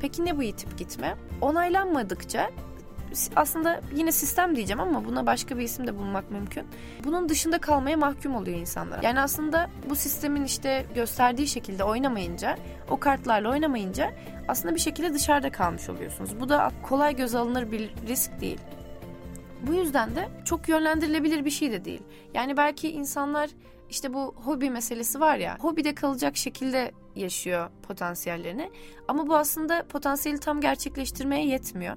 Peki 0.00 0.24
ne 0.24 0.36
bu 0.36 0.42
yitip 0.42 0.78
gitme? 0.78 1.16
Onaylanmadıkça 1.40 2.50
aslında 3.36 3.80
yine 3.94 4.12
sistem 4.12 4.56
diyeceğim 4.56 4.80
ama 4.80 5.04
buna 5.04 5.26
başka 5.26 5.58
bir 5.58 5.62
isim 5.62 5.86
de 5.86 5.98
bulmak 5.98 6.30
mümkün. 6.30 6.66
Bunun 7.04 7.28
dışında 7.28 7.58
kalmaya 7.58 7.96
mahkum 7.96 8.34
oluyor 8.36 8.58
insanlar. 8.58 9.02
Yani 9.02 9.20
aslında 9.20 9.70
bu 9.90 9.96
sistemin 9.96 10.44
işte 10.44 10.86
gösterdiği 10.94 11.46
şekilde 11.46 11.84
oynamayınca, 11.84 12.56
o 12.90 13.00
kartlarla 13.00 13.50
oynamayınca 13.50 14.10
aslında 14.48 14.74
bir 14.74 14.80
şekilde 14.80 15.14
dışarıda 15.14 15.52
kalmış 15.52 15.88
oluyorsunuz. 15.88 16.40
Bu 16.40 16.48
da 16.48 16.72
kolay 16.82 17.16
göz 17.16 17.34
alınır 17.34 17.72
bir 17.72 17.90
risk 18.08 18.40
değil. 18.40 18.60
Bu 19.66 19.74
yüzden 19.74 20.16
de 20.16 20.28
çok 20.44 20.68
yönlendirilebilir 20.68 21.44
bir 21.44 21.50
şey 21.50 21.72
de 21.72 21.84
değil. 21.84 22.02
Yani 22.34 22.56
belki 22.56 22.90
insanlar 22.90 23.50
işte 23.90 24.14
bu 24.14 24.34
hobi 24.44 24.70
meselesi 24.70 25.20
var 25.20 25.36
ya, 25.36 25.56
hobide 25.60 25.94
kalacak 25.94 26.36
şekilde 26.36 26.92
yaşıyor 27.16 27.70
potansiyellerini. 27.82 28.70
Ama 29.08 29.26
bu 29.26 29.36
aslında 29.36 29.86
potansiyeli 29.88 30.40
tam 30.40 30.60
gerçekleştirmeye 30.60 31.46
yetmiyor. 31.46 31.96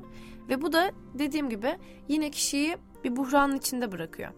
Ve 0.50 0.62
bu 0.62 0.74
da 0.74 0.92
dediğim 1.14 1.50
gibi 1.50 1.78
yine 2.08 2.32
kişiyi 2.32 2.78
bir 3.04 3.16
buhranın 3.16 3.58
içinde 3.58 3.92
bırakıyor. 3.92 4.30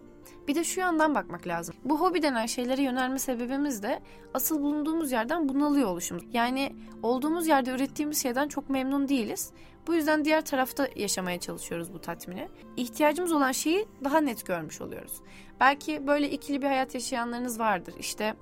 Bir 0.48 0.56
de 0.56 0.64
şu 0.64 0.80
yandan 0.80 1.16
bakmak 1.16 1.48
lazım. 1.48 1.76
Bu 1.86 2.02
hobi 2.02 2.22
denen 2.22 2.46
şeylere 2.46 2.82
yönelme 2.82 3.20
sebebimiz 3.20 3.84
de 3.84 4.00
asıl 4.34 4.62
bulunduğumuz 4.62 5.12
yerden 5.12 5.50
bunalıyor 5.50 5.90
oluşumuz. 5.90 6.24
Yani 6.34 6.76
olduğumuz 7.04 7.48
yerde 7.48 7.72
ürettiğimiz 7.72 8.22
şeyden 8.22 8.48
çok 8.48 8.70
memnun 8.70 9.10
değiliz. 9.10 9.52
Bu 9.88 9.96
yüzden 9.96 10.26
diğer 10.26 10.46
tarafta 10.46 10.88
yaşamaya 10.96 11.40
çalışıyoruz 11.40 11.94
bu 11.94 12.02
tatmini. 12.02 12.48
İhtiyacımız 12.78 13.32
olan 13.32 13.52
şeyi 13.52 13.88
daha 14.04 14.22
net 14.22 14.46
görmüş 14.46 14.82
oluyoruz. 14.82 15.14
Belki 15.60 16.08
böyle 16.08 16.30
ikili 16.30 16.62
bir 16.62 16.68
hayat 16.68 16.94
yaşayanlarınız 16.94 17.60
vardır. 17.60 17.94
İşte 18.00 18.36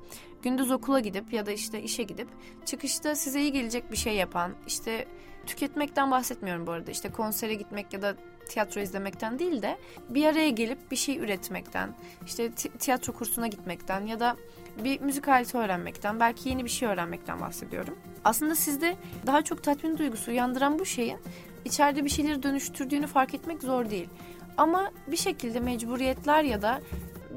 gündüz 0.44 0.72
okula 0.72 1.00
gidip 1.00 1.34
ya 1.34 1.46
da 1.46 1.51
işte 1.51 1.82
işe 1.82 2.03
gidip 2.03 2.27
çıkışta 2.65 3.15
size 3.15 3.41
iyi 3.41 3.51
gelecek 3.51 3.91
bir 3.91 3.98
şey 3.98 4.15
yapan, 4.15 4.51
işte 4.67 5.06
tüketmekten 5.46 6.12
bahsetmiyorum 6.12 6.67
bu 6.67 6.72
arada. 6.72 6.91
İşte 6.91 7.12
konsere 7.12 7.53
gitmek 7.53 7.94
ya 7.94 8.01
da 8.01 8.15
tiyatro 8.50 8.82
izlemekten 8.82 9.39
değil 9.39 9.62
de 9.62 9.77
bir 10.10 10.25
araya 10.25 10.50
gelip 10.50 10.91
bir 10.91 10.96
şey 10.96 11.17
üretmekten, 11.17 11.96
işte 12.25 12.51
tiyatro 12.51 13.13
kursuna 13.13 13.48
gitmekten 13.48 14.06
ya 14.06 14.20
da 14.20 14.36
bir 14.84 15.01
müzik 15.01 15.27
aleti 15.27 15.58
öğrenmekten, 15.58 16.20
belki 16.20 16.50
yeni 16.50 16.65
bir 16.65 16.70
şey 16.70 16.89
öğrenmekten 16.89 17.41
bahsediyorum. 17.41 17.98
Aslında 18.24 18.56
sizde 18.56 18.96
daha 19.25 19.41
çok 19.41 19.63
tatmin 19.63 19.98
duygusu 19.98 20.32
uyandıran 20.32 20.79
bu 20.79 20.86
şeyin 20.86 21.17
içeride 21.65 22.06
bir 22.06 22.10
şeyleri 22.10 22.44
dönüştürdüğünü 22.44 23.08
fark 23.08 23.34
etmek 23.34 23.63
zor 23.63 23.89
değil. 23.89 24.10
Ama 24.58 24.91
bir 25.08 25.17
şekilde 25.17 25.60
mecburiyetler 25.60 26.44
ya 26.44 26.62
da 26.62 26.82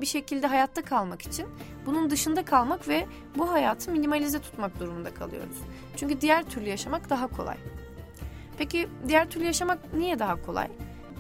bir 0.01 0.07
şekilde 0.07 0.47
hayatta 0.47 0.83
kalmak 0.83 1.23
için 1.23 1.47
bunun 1.87 2.11
dışında 2.11 2.45
kalmak 2.45 2.89
ve 2.89 3.07
bu 3.37 3.53
hayatı 3.53 3.91
minimalize 3.91 4.41
tutmak 4.41 4.81
durumunda 4.81 5.15
kalıyoruz. 5.15 5.57
Çünkü 5.97 6.21
diğer 6.21 6.43
türlü 6.43 6.69
yaşamak 6.69 7.11
daha 7.11 7.27
kolay. 7.27 7.57
Peki 8.59 8.89
diğer 9.09 9.31
türlü 9.31 9.45
yaşamak 9.45 9.95
niye 9.95 10.19
daha 10.19 10.43
kolay? 10.43 10.69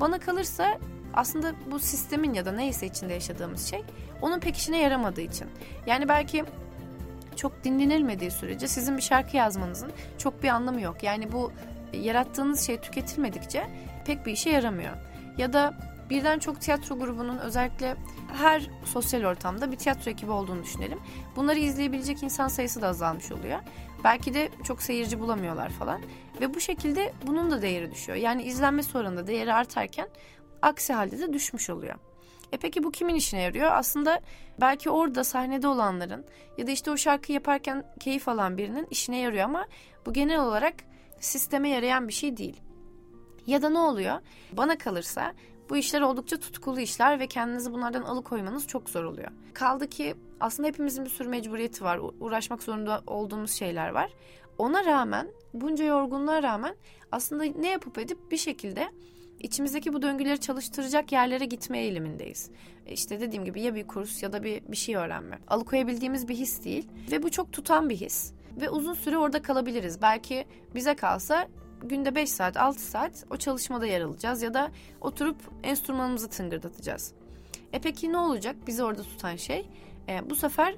Bana 0.00 0.18
kalırsa 0.18 0.78
aslında 1.14 1.54
bu 1.70 1.78
sistemin 1.78 2.34
ya 2.34 2.44
da 2.44 2.52
neyse 2.52 2.87
içinde 2.87 3.14
yaşadığımız 3.14 3.66
şey 3.66 3.84
onun 4.22 4.40
pek 4.40 4.56
işine 4.56 4.78
yaramadığı 4.78 5.20
için. 5.20 5.46
Yani 5.87 6.08
belki 6.08 6.44
çok 7.37 7.64
dinlenilmediği 7.64 8.30
sürece 8.30 8.68
sizin 8.68 8.96
bir 8.96 9.02
şarkı 9.02 9.37
yazmanızın 9.37 9.92
çok 10.18 10.42
bir 10.42 10.49
anlamı 10.49 10.80
yok. 10.80 11.02
Yani 11.02 11.32
bu 11.32 11.52
yarattığınız 11.92 12.66
şey 12.66 12.80
tüketilmedikçe 12.80 13.66
pek 14.06 14.26
bir 14.26 14.32
işe 14.32 14.50
yaramıyor. 14.50 14.96
Ya 15.38 15.52
da 15.52 15.75
birden 16.11 16.38
çok 16.38 16.61
tiyatro 16.61 16.99
grubunun 16.99 17.38
özellikle 17.38 17.97
her 18.33 18.71
sosyal 18.85 19.25
ortamda 19.25 19.73
bir 19.73 19.76
tiyatro 19.76 20.11
ekibi 20.11 20.31
olduğunu 20.31 20.62
düşünelim. 20.62 20.99
Bunları 21.37 21.59
izleyebilecek 21.59 22.23
insan 22.23 22.49
sayısı 22.49 22.83
da 22.83 22.88
azalmış 22.88 23.33
oluyor. 23.33 23.59
Belki 24.05 24.35
de 24.35 24.49
çok 24.64 24.83
seyirci 24.83 25.21
bulamıyorlar 25.21 25.69
falan. 25.69 26.00
Ve 26.40 26.55
bu 26.55 26.61
şekilde 26.61 27.12
bunun 27.26 27.50
da 27.50 27.62
değeri 27.62 27.93
düşüyor. 27.93 28.19
Yani 28.19 28.43
izlenme 28.43 28.83
oranında 28.95 29.26
değeri 29.26 29.55
artarken 29.55 30.09
aksi 30.62 30.93
halde 30.93 31.19
de 31.19 31.33
düşmüş 31.33 31.71
oluyor. 31.71 31.95
E 32.52 32.57
peki 32.57 32.85
bu 32.85 32.90
kimin 32.90 33.14
işine 33.14 33.40
yarıyor? 33.40 33.73
Aslında 33.73 34.21
belki 34.61 34.90
orada 34.90 35.25
sahnede 35.25 35.69
olanların 35.69 36.25
ya 36.59 36.67
da 36.67 36.71
işte 36.71 36.90
o 36.90 36.97
şarkıyı 36.97 37.35
yaparken 37.35 37.85
keyif 38.00 38.29
alan 38.29 38.59
birinin 38.59 38.87
işine 38.90 39.19
yarıyor 39.19 39.45
ama 39.45 39.67
bu 40.07 40.12
genel 40.12 40.40
olarak 40.40 40.75
sisteme 41.21 41.69
yarayan 41.69 42.09
bir 42.09 42.12
şey 42.12 42.37
değil. 42.37 42.61
Ya 43.47 43.62
da 43.62 43.69
ne 43.71 43.79
oluyor? 43.79 44.21
Bana 44.52 44.79
kalırsa 44.79 45.33
bu 45.71 45.77
işler 45.77 46.00
oldukça 46.00 46.37
tutkulu 46.37 46.81
işler 46.81 47.21
ve 47.21 47.27
kendinizi 47.27 47.73
bunlardan 47.73 48.03
alıkoymanız 48.03 48.67
çok 48.67 48.91
zor 48.91 49.05
oluyor. 49.05 49.31
Kaldı 49.55 49.89
ki 49.89 50.15
aslında 50.41 50.69
hepimizin 50.69 51.05
bir 51.05 51.11
sürü 51.11 51.29
mecburiyeti 51.29 51.85
var. 51.85 52.00
Uğraşmak 52.21 52.62
zorunda 52.62 53.03
olduğumuz 53.07 53.53
şeyler 53.53 53.89
var. 53.89 54.11
Ona 54.59 54.85
rağmen, 54.85 55.29
bunca 55.55 55.85
yorgunluğa 55.85 56.43
rağmen 56.43 56.77
aslında 57.12 57.45
ne 57.45 57.69
yapıp 57.69 57.99
edip 57.99 58.31
bir 58.31 58.37
şekilde 58.37 58.89
içimizdeki 59.39 59.93
bu 59.93 60.03
döngüleri 60.03 60.41
çalıştıracak 60.41 61.12
yerlere 61.12 61.45
gitme 61.45 61.79
eğilimindeyiz. 61.79 62.50
E 62.87 62.93
işte 62.93 63.21
dediğim 63.21 63.45
gibi 63.45 63.62
ya 63.62 63.75
bir 63.75 63.87
kurs 63.87 64.23
ya 64.23 64.33
da 64.33 64.43
bir, 64.43 64.62
bir 64.69 64.77
şey 64.77 64.97
öğrenme. 64.97 65.39
Alıkoyabildiğimiz 65.49 66.29
bir 66.29 66.35
his 66.35 66.65
değil 66.65 66.89
ve 67.12 67.23
bu 67.23 67.31
çok 67.31 67.53
tutan 67.53 67.91
bir 67.91 67.97
his. 67.97 68.33
Ve 68.61 68.71
uzun 68.71 68.95
süre 68.95 69.19
orada 69.19 69.43
kalabiliriz. 69.43 70.03
Belki 70.03 70.45
bize 70.75 70.95
kalsa 70.95 71.49
günde 71.88 72.14
5 72.14 72.30
saat 72.30 72.56
6 72.56 72.80
saat 72.80 73.25
o 73.30 73.37
çalışmada 73.37 73.87
yer 73.87 74.00
alacağız 74.00 74.42
ya 74.42 74.54
da 74.54 74.70
oturup 75.00 75.37
enstrümanımızı 75.62 76.28
tıngırdatacağız. 76.28 77.12
E 77.72 77.78
peki 77.78 78.12
ne 78.12 78.18
olacak 78.18 78.56
bizi 78.66 78.84
orada 78.84 79.02
tutan 79.02 79.37
şey? 79.37 79.66
E, 80.08 80.30
bu 80.30 80.37
sefer 80.37 80.75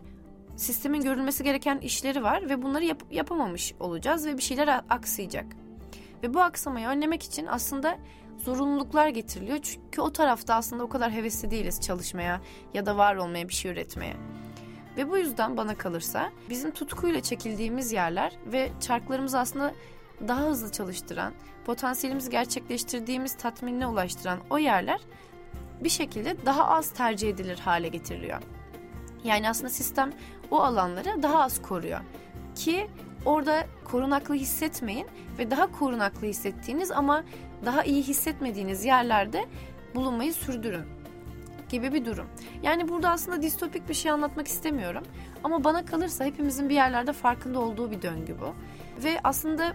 sistemin 0.56 1.00
görülmesi 1.00 1.44
gereken 1.44 1.78
işleri 1.78 2.22
var 2.22 2.48
ve 2.48 2.62
bunları 2.62 2.84
yap- 2.84 3.12
yapamamış 3.12 3.74
olacağız 3.80 4.26
ve 4.26 4.36
bir 4.36 4.42
şeyler 4.42 4.80
aksayacak. 4.90 5.46
Ve 6.22 6.34
bu 6.34 6.40
aksamayı 6.40 6.86
önlemek 6.86 7.22
için 7.22 7.46
aslında 7.46 7.98
zorunluluklar 8.38 9.08
getiriliyor. 9.08 9.58
Çünkü 9.58 10.00
o 10.00 10.12
tarafta 10.12 10.54
aslında 10.54 10.84
o 10.84 10.88
kadar 10.88 11.12
hevesli 11.12 11.50
değiliz 11.50 11.80
çalışmaya 11.80 12.40
ya 12.74 12.86
da 12.86 12.96
var 12.96 13.16
olmaya 13.16 13.48
bir 13.48 13.54
şey 13.54 13.72
üretmeye. 13.72 14.16
Ve 14.96 15.10
bu 15.10 15.18
yüzden 15.18 15.56
bana 15.56 15.74
kalırsa 15.74 16.30
bizim 16.50 16.70
tutkuyla 16.70 17.20
çekildiğimiz 17.22 17.92
yerler 17.92 18.32
ve 18.46 18.70
çarklarımızı 18.80 19.38
aslında 19.38 19.74
daha 20.28 20.40
hızlı 20.40 20.72
çalıştıran, 20.72 21.32
potansiyelimizi 21.64 22.30
gerçekleştirdiğimiz 22.30 23.36
tatminine 23.36 23.86
ulaştıran 23.86 24.38
o 24.50 24.58
yerler 24.58 25.00
bir 25.80 25.88
şekilde 25.88 26.46
daha 26.46 26.68
az 26.68 26.90
tercih 26.90 27.28
edilir 27.28 27.58
hale 27.58 27.88
getiriliyor. 27.88 28.42
Yani 29.24 29.48
aslında 29.48 29.70
sistem 29.70 30.12
o 30.50 30.60
alanları 30.60 31.22
daha 31.22 31.42
az 31.42 31.62
koruyor. 31.62 32.00
Ki 32.54 32.88
orada 33.24 33.66
korunaklı 33.84 34.34
hissetmeyin 34.34 35.06
ve 35.38 35.50
daha 35.50 35.72
korunaklı 35.72 36.26
hissettiğiniz 36.26 36.90
ama 36.90 37.24
daha 37.64 37.84
iyi 37.84 38.02
hissetmediğiniz 38.02 38.84
yerlerde 38.84 39.46
bulunmayı 39.94 40.34
sürdürün 40.34 40.84
gibi 41.68 41.92
bir 41.92 42.04
durum. 42.04 42.26
Yani 42.62 42.88
burada 42.88 43.10
aslında 43.10 43.42
distopik 43.42 43.88
bir 43.88 43.94
şey 43.94 44.10
anlatmak 44.10 44.48
istemiyorum. 44.48 45.02
Ama 45.44 45.64
bana 45.64 45.84
kalırsa 45.84 46.24
hepimizin 46.24 46.68
bir 46.68 46.74
yerlerde 46.74 47.12
farkında 47.12 47.60
olduğu 47.60 47.90
bir 47.90 48.02
döngü 48.02 48.36
bu. 48.40 48.54
Ve 49.04 49.20
aslında 49.24 49.72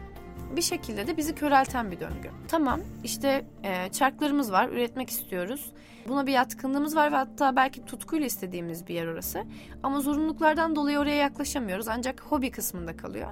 bir 0.56 0.62
şekilde 0.62 1.08
de 1.08 1.18
bizi 1.18 1.36
körelten 1.36 1.92
bir 1.92 2.00
döngü. 2.00 2.32
Tamam 2.48 2.82
işte 3.04 3.46
e, 3.64 3.90
çarklarımız 3.92 4.52
var, 4.52 4.70
üretmek 4.70 5.10
istiyoruz. 5.10 5.72
Buna 6.08 6.28
bir 6.28 6.32
yatkınlığımız 6.32 6.96
var 6.96 7.12
ve 7.12 7.16
hatta 7.16 7.56
belki 7.56 7.86
tutkuyla 7.86 8.26
istediğimiz 8.26 8.88
bir 8.88 8.94
yer 8.94 9.08
orası. 9.08 9.44
Ama 9.84 10.02
zorunluluklardan 10.02 10.76
dolayı 10.76 11.00
oraya 11.00 11.16
yaklaşamıyoruz 11.16 11.88
ancak 11.88 12.22
hobi 12.22 12.52
kısmında 12.52 12.98
kalıyor. 12.98 13.30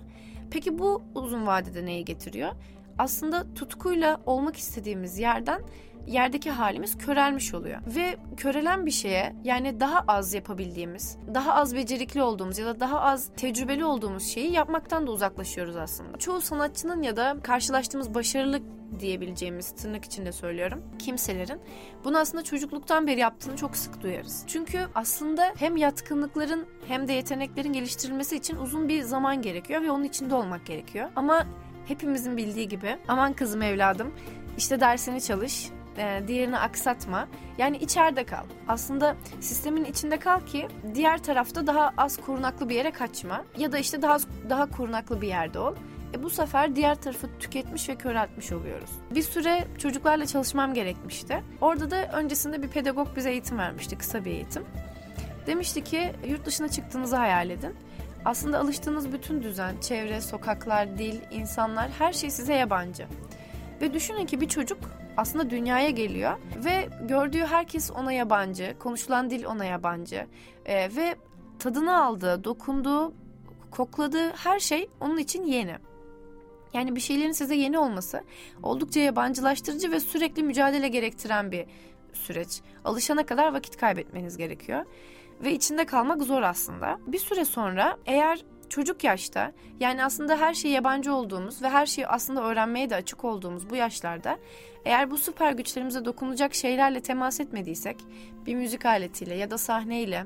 Peki 0.52 0.80
bu 0.80 1.04
uzun 1.16 1.48
vadede 1.48 1.86
neyi 1.86 2.06
getiriyor? 2.06 2.52
Aslında 2.98 3.54
tutkuyla 3.54 4.22
olmak 4.26 4.58
istediğimiz 4.58 5.20
yerden 5.20 5.62
yerdeki 6.08 6.52
halimiz 6.52 6.98
körelmiş 6.98 7.54
oluyor. 7.54 7.82
Ve 7.96 8.18
körelen 8.38 8.86
bir 8.86 8.92
şeye 8.92 9.36
yani 9.44 9.80
daha 9.80 10.04
az 10.08 10.34
yapabildiğimiz, 10.34 11.18
daha 11.34 11.54
az 11.54 11.76
becerikli 11.76 12.24
olduğumuz 12.24 12.58
ya 12.58 12.66
da 12.66 12.80
daha 12.80 13.02
az 13.02 13.32
tecrübeli 13.38 13.86
olduğumuz 13.86 14.24
şeyi 14.24 14.52
yapmaktan 14.52 15.08
da 15.08 15.12
uzaklaşıyoruz 15.12 15.76
aslında. 15.76 16.18
Çoğu 16.18 16.42
sanatçının 16.42 17.02
ya 17.02 17.16
da 17.16 17.38
karşılaştığımız 17.44 18.14
başarılı 18.14 18.60
diyebileceğimiz 19.00 19.72
tırnak 19.72 20.06
içinde 20.06 20.32
söylüyorum 20.32 20.84
kimselerin 21.00 21.62
bunu 22.04 22.18
aslında 22.18 22.44
çocukluktan 22.44 23.08
beri 23.08 23.20
yaptığını 23.20 23.56
çok 23.56 23.78
sık 23.78 24.02
duyarız. 24.02 24.44
Çünkü 24.48 24.88
aslında 24.96 25.54
hem 25.58 25.78
yatkınlıkların 25.78 26.66
hem 26.88 27.08
de 27.08 27.14
yeteneklerin 27.14 27.74
geliştirilmesi 27.74 28.36
için 28.36 28.56
uzun 28.56 28.88
bir 28.88 29.02
zaman 29.02 29.42
gerekiyor 29.42 29.82
ve 29.82 29.92
onun 29.92 30.04
içinde 30.04 30.36
olmak 30.36 30.66
gerekiyor. 30.66 31.10
Ama 31.16 31.46
hepimizin 31.88 32.38
bildiği 32.38 32.68
gibi 32.68 32.98
aman 33.08 33.34
kızım 33.34 33.62
evladım 33.62 34.14
işte 34.58 34.80
dersini 34.80 35.22
çalış, 35.22 35.70
e, 35.98 36.24
diğerini 36.28 36.58
aksatma. 36.58 37.28
Yani 37.58 37.78
içeride 37.78 38.24
kal. 38.24 38.44
Aslında 38.68 39.16
sistemin 39.40 39.86
içinde 39.86 40.20
kal 40.20 40.40
ki 40.40 40.68
diğer 40.94 41.24
tarafta 41.24 41.68
daha 41.68 41.94
az 41.98 42.18
korunaklı 42.18 42.70
bir 42.70 42.76
yere 42.76 42.92
kaçma. 42.92 43.44
Ya 43.58 43.72
da 43.72 43.78
işte 43.78 44.02
daha 44.02 44.18
daha 44.50 44.72
korunaklı 44.72 45.22
bir 45.22 45.28
yerde 45.28 45.60
ol. 45.60 45.76
E 46.14 46.24
bu 46.24 46.30
sefer 46.30 46.76
diğer 46.76 46.96
tarafı 46.96 47.28
tüketmiş 47.40 47.90
ve 47.90 47.96
köreltmiş 47.96 48.52
oluyoruz. 48.52 48.90
Bir 49.16 49.22
süre 49.22 49.68
çocuklarla 49.78 50.26
çalışmam 50.26 50.74
gerekmişti. 50.74 51.44
Orada 51.62 51.92
da 51.92 52.08
öncesinde 52.14 52.64
bir 52.64 52.68
pedagog 52.68 53.16
bize 53.16 53.32
eğitim 53.32 53.58
vermişti, 53.58 53.98
kısa 53.98 54.26
bir 54.26 54.32
eğitim. 54.32 54.64
Demişti 55.48 55.84
ki 55.84 56.14
yurt 56.28 56.46
dışına 56.46 56.68
çıktığınızı 56.68 57.16
hayal 57.16 57.50
edin. 57.50 57.76
Aslında 58.26 58.60
alıştığınız 58.60 59.14
bütün 59.14 59.44
düzen, 59.44 59.78
çevre, 59.82 60.22
sokaklar, 60.22 60.98
dil, 60.98 61.20
insanlar 61.32 61.90
her 62.00 62.14
şey 62.14 62.30
size 62.30 62.54
yabancı. 62.54 63.08
Ve 63.82 63.94
düşünün 63.94 64.26
ki 64.26 64.42
bir 64.42 64.48
çocuk 64.48 64.78
aslında 65.18 65.50
dünyaya 65.50 65.90
geliyor 65.90 66.40
ve 66.66 66.90
gördüğü 67.02 67.46
herkes 67.46 67.92
ona 67.92 68.12
yabancı, 68.12 68.76
konuşulan 68.80 69.30
dil 69.30 69.46
ona 69.46 69.66
yabancı 69.66 70.28
e, 70.66 70.96
ve 70.96 71.16
tadını 71.60 72.04
aldığı, 72.04 72.44
dokunduğu, 72.44 73.14
kokladığı 73.72 74.30
her 74.30 74.60
şey 74.60 74.90
onun 75.00 75.18
için 75.18 75.44
yeni. 75.44 75.76
Yani 76.74 76.96
bir 76.96 77.02
şeylerin 77.02 77.32
size 77.32 77.56
yeni 77.56 77.80
olması 77.80 78.24
oldukça 78.64 79.00
yabancılaştırıcı 79.00 79.92
ve 79.92 80.00
sürekli 80.00 80.44
mücadele 80.44 80.88
gerektiren 80.88 81.52
bir 81.52 81.66
süreç. 82.14 82.62
Alışana 82.86 83.26
kadar 83.26 83.54
vakit 83.54 83.78
kaybetmeniz 83.78 84.38
gerekiyor. 84.38 84.86
Ve 85.44 85.54
içinde 85.54 85.86
kalmak 85.86 86.22
zor 86.22 86.42
aslında. 86.42 87.00
Bir 87.08 87.20
süre 87.20 87.46
sonra 87.46 87.98
eğer 88.06 88.46
çocuk 88.70 89.04
yaşta 89.04 89.52
yani 89.80 90.04
aslında 90.04 90.38
her 90.38 90.54
şey 90.54 90.72
yabancı 90.72 91.14
olduğumuz 91.14 91.62
ve 91.62 91.70
her 91.70 91.86
şeyi 91.86 92.08
aslında 92.08 92.44
öğrenmeye 92.44 92.90
de 92.90 92.96
açık 92.96 93.26
olduğumuz 93.26 93.70
bu 93.70 93.76
yaşlarda 93.76 94.38
eğer 94.86 95.12
bu 95.12 95.18
süper 95.18 95.52
güçlerimize 95.52 96.06
dokunacak 96.06 96.56
şeylerle 96.56 97.02
temas 97.02 97.40
etmediysek 97.40 97.98
bir 98.46 98.56
müzik 98.56 98.86
aletiyle 98.86 99.36
ya 99.36 99.52
da 99.52 99.58
sahneyle 99.58 100.26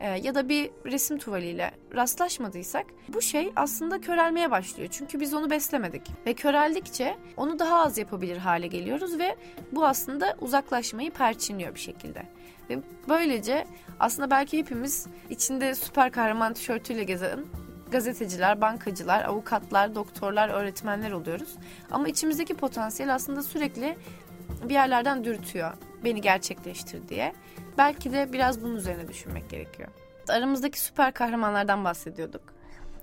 e, 0.00 0.08
ya 0.08 0.34
da 0.34 0.48
bir 0.48 0.70
resim 0.86 1.18
tuvaliyle 1.18 1.70
rastlaşmadıysak 1.94 2.86
bu 3.08 3.22
şey 3.22 3.52
aslında 3.56 4.00
körelmeye 4.00 4.50
başlıyor. 4.50 4.88
Çünkü 4.92 5.20
biz 5.20 5.34
onu 5.34 5.50
beslemedik 5.50 6.02
ve 6.26 6.34
köreldikçe 6.34 7.16
onu 7.36 7.58
daha 7.58 7.82
az 7.82 7.98
yapabilir 7.98 8.36
hale 8.36 8.66
geliyoruz 8.66 9.18
ve 9.18 9.36
bu 9.72 9.86
aslında 9.86 10.36
uzaklaşmayı 10.40 11.10
perçinliyor 11.10 11.74
bir 11.74 11.80
şekilde. 11.80 12.22
Ve 12.70 12.78
böylece 13.08 13.64
aslında 14.00 14.30
belki 14.30 14.58
hepimiz 14.58 15.06
içinde 15.30 15.74
süper 15.74 16.12
kahraman 16.12 16.54
tişörtüyle 16.54 17.04
gezen 17.04 17.40
gazeteciler, 17.90 18.60
bankacılar, 18.60 19.24
avukatlar, 19.24 19.94
doktorlar, 19.94 20.48
öğretmenler 20.48 21.10
oluyoruz. 21.10 21.54
Ama 21.90 22.08
içimizdeki 22.08 22.54
potansiyel 22.54 23.14
aslında 23.14 23.42
sürekli 23.42 23.96
bir 24.64 24.74
yerlerden 24.74 25.24
dürtüyor. 25.24 25.72
Beni 26.04 26.20
gerçekleştir 26.20 27.08
diye. 27.08 27.32
Belki 27.78 28.12
de 28.12 28.32
biraz 28.32 28.62
bunun 28.62 28.76
üzerine 28.76 29.08
düşünmek 29.08 29.50
gerekiyor. 29.50 29.88
Aramızdaki 30.28 30.80
süper 30.80 31.12
kahramanlardan 31.12 31.84
bahsediyorduk. 31.84 32.42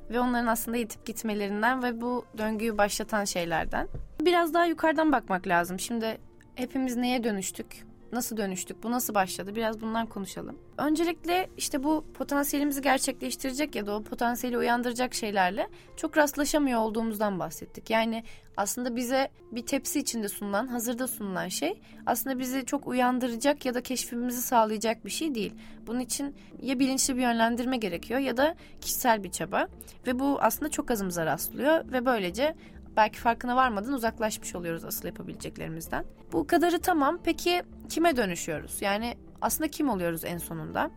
Ve 0.10 0.20
onların 0.20 0.48
aslında 0.48 0.78
yitip 0.78 1.06
gitmelerinden 1.06 1.84
ve 1.84 2.02
bu 2.02 2.26
döngüyü 2.38 2.78
başlatan 2.78 3.26
şeylerden. 3.26 3.88
Biraz 4.22 4.54
daha 4.54 4.66
yukarıdan 4.66 5.12
bakmak 5.12 5.48
lazım. 5.48 5.80
Şimdi 5.80 6.18
hepimiz 6.56 6.96
neye 6.96 7.24
dönüştük? 7.24 7.87
Nasıl 8.12 8.38
dönüştük? 8.38 8.84
Bu 8.84 8.92
nasıl 8.92 9.14
başladı? 9.14 9.56
Biraz 9.56 9.82
bundan 9.82 10.06
konuşalım. 10.06 10.58
Öncelikle 10.78 11.50
işte 11.58 11.84
bu 11.84 12.06
potansiyelimizi 12.14 12.82
gerçekleştirecek 12.82 13.76
ya 13.76 13.86
da 13.86 13.96
o 13.96 14.04
potansiyeli 14.04 14.58
uyandıracak 14.58 15.14
şeylerle 15.14 15.68
çok 15.98 16.18
rastlaşamıyor 16.18 16.80
olduğumuzdan 16.80 17.40
bahsettik. 17.40 17.90
Yani 17.90 18.24
aslında 18.58 18.96
bize 18.96 19.30
bir 19.52 19.66
tepsi 19.66 20.00
içinde 20.00 20.30
sunulan, 20.30 20.68
hazırda 20.68 21.08
sunulan 21.08 21.48
şey 21.48 21.82
aslında 22.06 22.40
bizi 22.40 22.66
çok 22.66 22.88
uyandıracak 22.88 23.66
ya 23.66 23.74
da 23.74 23.82
keşfimizi 23.82 24.42
sağlayacak 24.42 25.06
bir 25.06 25.10
şey 25.10 25.36
değil. 25.36 25.54
Bunun 25.88 26.00
için 26.00 26.36
ya 26.62 26.80
bilinçli 26.80 27.18
bir 27.18 27.22
yönlendirme 27.22 27.78
gerekiyor 27.78 28.20
ya 28.20 28.38
da 28.38 28.56
kişisel 28.82 29.24
bir 29.24 29.32
çaba 29.32 29.68
ve 30.08 30.20
bu 30.20 30.38
aslında 30.42 30.72
çok 30.72 30.92
azımıza 30.92 31.26
rastlıyor 31.26 31.92
ve 31.92 32.06
böylece 32.06 32.56
belki 32.98 33.20
farkına 33.20 33.56
varmadan 33.56 33.94
uzaklaşmış 33.94 34.56
oluyoruz 34.56 34.86
asıl 34.86 35.08
yapabileceklerimizden. 35.08 36.06
Bu 36.32 36.48
kadarı 36.48 36.80
tamam. 36.80 37.20
Peki 37.24 37.64
kime 37.90 38.18
dönüşüyoruz? 38.18 38.82
Yani 38.82 39.18
aslında 39.42 39.70
kim 39.70 39.90
oluyoruz 39.90 40.26
en 40.26 40.38
sonunda? 40.38 40.92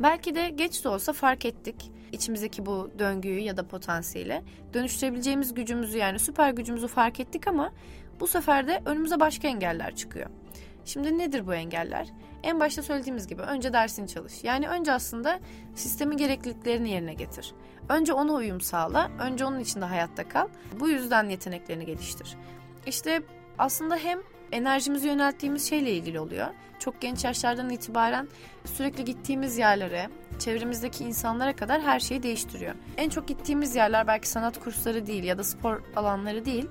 Belki 0.00 0.34
de 0.34 0.50
geç 0.50 0.84
de 0.84 0.88
olsa 0.88 1.12
fark 1.12 1.44
ettik 1.44 1.92
içimizdeki 2.12 2.66
bu 2.66 2.90
döngüyü 2.98 3.40
ya 3.40 3.56
da 3.56 3.68
potansiyeli 3.68 4.42
dönüştürebileceğimiz 4.74 5.54
gücümüzü 5.54 5.98
yani 5.98 6.18
süper 6.18 6.50
gücümüzü 6.50 6.88
fark 6.88 7.20
ettik 7.20 7.48
ama 7.48 7.72
bu 8.20 8.26
sefer 8.26 8.68
de 8.68 8.82
önümüze 8.86 9.20
başka 9.20 9.48
engeller 9.48 9.96
çıkıyor. 9.96 10.30
Şimdi 10.84 11.18
nedir 11.18 11.46
bu 11.46 11.54
engeller? 11.54 12.08
En 12.44 12.60
başta 12.60 12.82
söylediğimiz 12.82 13.26
gibi 13.26 13.42
önce 13.42 13.72
dersini 13.72 14.08
çalış. 14.08 14.44
Yani 14.44 14.68
önce 14.68 14.92
aslında 14.92 15.40
sistemin 15.74 16.16
gerekliliklerini 16.16 16.90
yerine 16.90 17.14
getir. 17.14 17.54
Önce 17.88 18.12
ona 18.12 18.32
uyum 18.32 18.60
sağla, 18.60 19.10
önce 19.20 19.44
onun 19.44 19.60
içinde 19.60 19.84
hayatta 19.84 20.28
kal. 20.28 20.48
Bu 20.80 20.88
yüzden 20.88 21.28
yeteneklerini 21.28 21.86
geliştir. 21.86 22.36
İşte 22.86 23.22
aslında 23.58 23.96
hem 23.96 24.18
enerjimizi 24.52 25.06
yönelttiğimiz 25.06 25.68
şeyle 25.68 25.92
ilgili 25.92 26.20
oluyor. 26.20 26.46
Çok 26.78 27.00
genç 27.00 27.24
yaşlardan 27.24 27.70
itibaren 27.70 28.28
sürekli 28.64 29.04
gittiğimiz 29.04 29.58
yerlere, 29.58 30.08
çevremizdeki 30.38 31.04
insanlara 31.04 31.56
kadar 31.56 31.80
her 31.82 32.00
şeyi 32.00 32.22
değiştiriyor. 32.22 32.74
En 32.96 33.08
çok 33.08 33.28
gittiğimiz 33.28 33.76
yerler 33.76 34.06
belki 34.06 34.28
sanat 34.28 34.64
kursları 34.64 35.06
değil 35.06 35.24
ya 35.24 35.38
da 35.38 35.44
spor 35.44 35.82
alanları 35.96 36.44
değil 36.44 36.68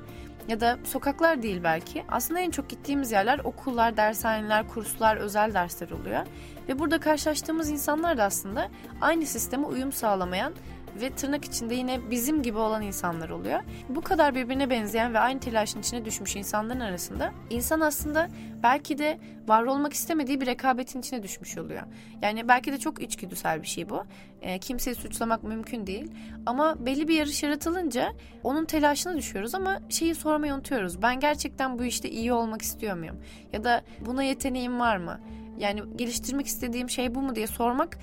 ya 0.47 0.59
da 0.59 0.79
sokaklar 0.83 1.41
değil 1.41 1.61
belki. 1.63 2.03
Aslında 2.09 2.39
en 2.39 2.51
çok 2.51 2.69
gittiğimiz 2.69 3.11
yerler 3.11 3.39
okullar, 3.43 3.97
dershaneler, 3.97 4.67
kurslar, 4.67 5.17
özel 5.17 5.53
dersler 5.53 5.89
oluyor. 5.91 6.25
Ve 6.69 6.79
burada 6.79 6.99
karşılaştığımız 6.99 7.69
insanlar 7.69 8.17
da 8.17 8.23
aslında 8.23 8.69
aynı 9.01 9.25
sisteme 9.25 9.67
uyum 9.67 9.91
sağlamayan 9.91 10.53
ve 11.01 11.09
tırnak 11.09 11.45
içinde 11.45 11.75
yine 11.75 12.11
bizim 12.11 12.43
gibi 12.43 12.57
olan 12.57 12.81
insanlar 12.81 13.29
oluyor. 13.29 13.59
Bu 13.89 14.01
kadar 14.01 14.35
birbirine 14.35 14.69
benzeyen 14.69 15.13
ve 15.13 15.19
aynı 15.19 15.39
telaşın 15.39 15.79
içine 15.79 16.05
düşmüş 16.05 16.35
insanların 16.35 16.79
arasında 16.79 17.33
insan 17.49 17.79
aslında 17.79 18.27
belki 18.63 18.97
de 18.97 19.19
var 19.47 19.63
olmak 19.63 19.93
istemediği 19.93 20.41
bir 20.41 20.45
rekabetin 20.45 20.99
içine 20.99 21.23
düşmüş 21.23 21.57
oluyor. 21.57 21.81
Yani 22.21 22.47
belki 22.47 22.71
de 22.71 22.77
çok 22.77 23.01
içgüdüsel 23.01 23.61
bir 23.61 23.67
şey 23.67 23.89
bu. 23.89 24.03
E, 24.41 24.59
kimseyi 24.59 24.95
suçlamak 24.95 25.43
mümkün 25.43 25.87
değil. 25.87 26.11
Ama 26.45 26.85
belli 26.85 27.07
bir 27.07 27.15
yarış 27.15 27.43
yaratılınca 27.43 28.13
onun 28.43 28.65
telaşına 28.65 29.17
düşüyoruz 29.17 29.55
ama 29.55 29.79
şeyi 29.89 30.15
sormayı 30.15 30.53
unutuyoruz. 30.53 31.01
Ben 31.01 31.19
gerçekten 31.19 31.79
bu 31.79 31.83
işte 31.83 32.09
iyi 32.09 32.33
olmak 32.33 32.61
istiyor 32.61 32.97
muyum? 32.97 33.15
Ya 33.53 33.63
da 33.63 33.81
buna 34.05 34.23
yeteneğim 34.23 34.79
var 34.79 34.97
mı? 34.97 35.19
Yani 35.57 35.81
geliştirmek 35.95 36.47
istediğim 36.47 36.89
şey 36.89 37.15
bu 37.15 37.21
mu 37.21 37.35
diye 37.35 37.47
sormak 37.47 37.97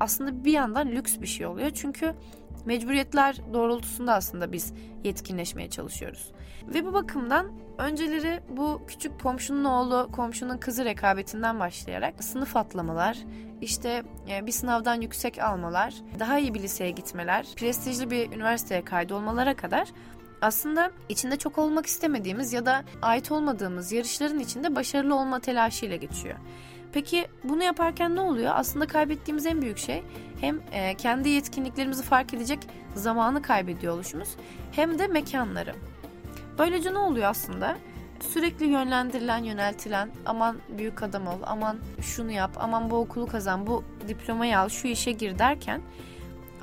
aslında 0.00 0.44
bir 0.44 0.52
yandan 0.52 0.88
lüks 0.88 1.20
bir 1.20 1.26
şey 1.26 1.46
oluyor. 1.46 1.70
Çünkü 1.74 2.14
mecburiyetler 2.64 3.36
doğrultusunda 3.52 4.14
aslında 4.14 4.52
biz 4.52 4.72
yetkinleşmeye 5.04 5.70
çalışıyoruz. 5.70 6.32
Ve 6.74 6.86
bu 6.86 6.92
bakımdan 6.92 7.52
önceleri 7.78 8.40
bu 8.48 8.82
küçük 8.86 9.20
komşunun 9.20 9.64
oğlu, 9.64 10.08
komşunun 10.12 10.58
kızı 10.58 10.84
rekabetinden 10.84 11.60
başlayarak 11.60 12.24
sınıf 12.24 12.56
atlamalar, 12.56 13.18
işte 13.60 14.02
e, 14.30 14.46
bir 14.46 14.52
sınavdan 14.52 15.00
yüksek 15.00 15.38
almalar, 15.38 15.94
daha 16.18 16.38
iyi 16.38 16.54
bir 16.54 16.62
liseye 16.62 16.90
gitmeler, 16.90 17.46
prestijli 17.56 18.10
bir 18.10 18.32
üniversiteye 18.32 18.84
kaydolmalara 18.84 19.56
kadar 19.56 19.88
aslında 20.40 20.90
içinde 21.08 21.36
çok 21.36 21.58
olmak 21.58 21.86
istemediğimiz 21.86 22.52
ya 22.52 22.66
da 22.66 22.84
ait 23.02 23.32
olmadığımız 23.32 23.92
yarışların 23.92 24.38
içinde 24.38 24.76
başarılı 24.76 25.14
olma 25.14 25.40
telaşıyla 25.40 25.96
geçiyor. 25.96 26.36
Peki 26.92 27.26
bunu 27.44 27.62
yaparken 27.62 28.16
ne 28.16 28.20
oluyor? 28.20 28.52
Aslında 28.54 28.86
kaybettiğimiz 28.86 29.46
en 29.46 29.62
büyük 29.62 29.78
şey 29.78 30.02
hem 30.40 30.60
e, 30.72 30.94
kendi 30.94 31.28
yetkinliklerimizi 31.28 32.02
fark 32.02 32.34
edecek 32.34 32.58
zamanı 32.94 33.42
kaybediyor 33.42 33.94
oluşumuz 33.94 34.28
hem 34.72 34.98
de 34.98 35.06
mekanları. 35.06 35.74
Böylece 36.58 36.94
ne 36.94 36.98
oluyor 36.98 37.28
aslında? 37.28 37.76
Sürekli 38.20 38.66
yönlendirilen, 38.66 39.44
yöneltilen 39.44 40.10
aman 40.26 40.56
büyük 40.78 41.02
adam 41.02 41.26
ol, 41.26 41.38
aman 41.42 41.78
şunu 42.00 42.30
yap, 42.30 42.50
aman 42.56 42.90
bu 42.90 42.96
okulu 42.96 43.26
kazan, 43.26 43.66
bu 43.66 43.84
diplomayı 44.08 44.58
al, 44.58 44.68
şu 44.68 44.88
işe 44.88 45.12
gir 45.12 45.38
derken 45.38 45.80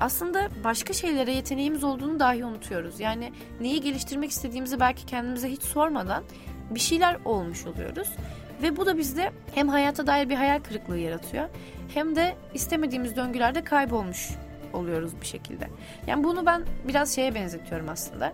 aslında 0.00 0.48
başka 0.64 0.92
şeylere 0.92 1.32
yeteneğimiz 1.32 1.84
olduğunu 1.84 2.20
dahi 2.20 2.44
unutuyoruz. 2.44 3.00
Yani 3.00 3.32
neyi 3.60 3.80
geliştirmek 3.80 4.30
istediğimizi 4.30 4.80
belki 4.80 5.06
kendimize 5.06 5.50
hiç 5.50 5.62
sormadan 5.62 6.24
bir 6.70 6.80
şeyler 6.80 7.18
olmuş 7.24 7.66
oluyoruz. 7.66 8.08
Ve 8.62 8.76
bu 8.76 8.86
da 8.86 8.98
bizde 8.98 9.32
hem 9.54 9.68
hayata 9.68 10.06
dair 10.06 10.28
bir 10.28 10.34
hayal 10.34 10.60
kırıklığı 10.60 10.98
yaratıyor 10.98 11.48
hem 11.94 12.16
de 12.16 12.36
istemediğimiz 12.54 13.16
döngülerde 13.16 13.64
kaybolmuş 13.64 14.30
oluyoruz 14.72 15.12
bir 15.20 15.26
şekilde. 15.26 15.68
Yani 16.06 16.24
bunu 16.24 16.46
ben 16.46 16.62
biraz 16.88 17.14
şeye 17.14 17.34
benzetiyorum 17.34 17.88
aslında. 17.88 18.32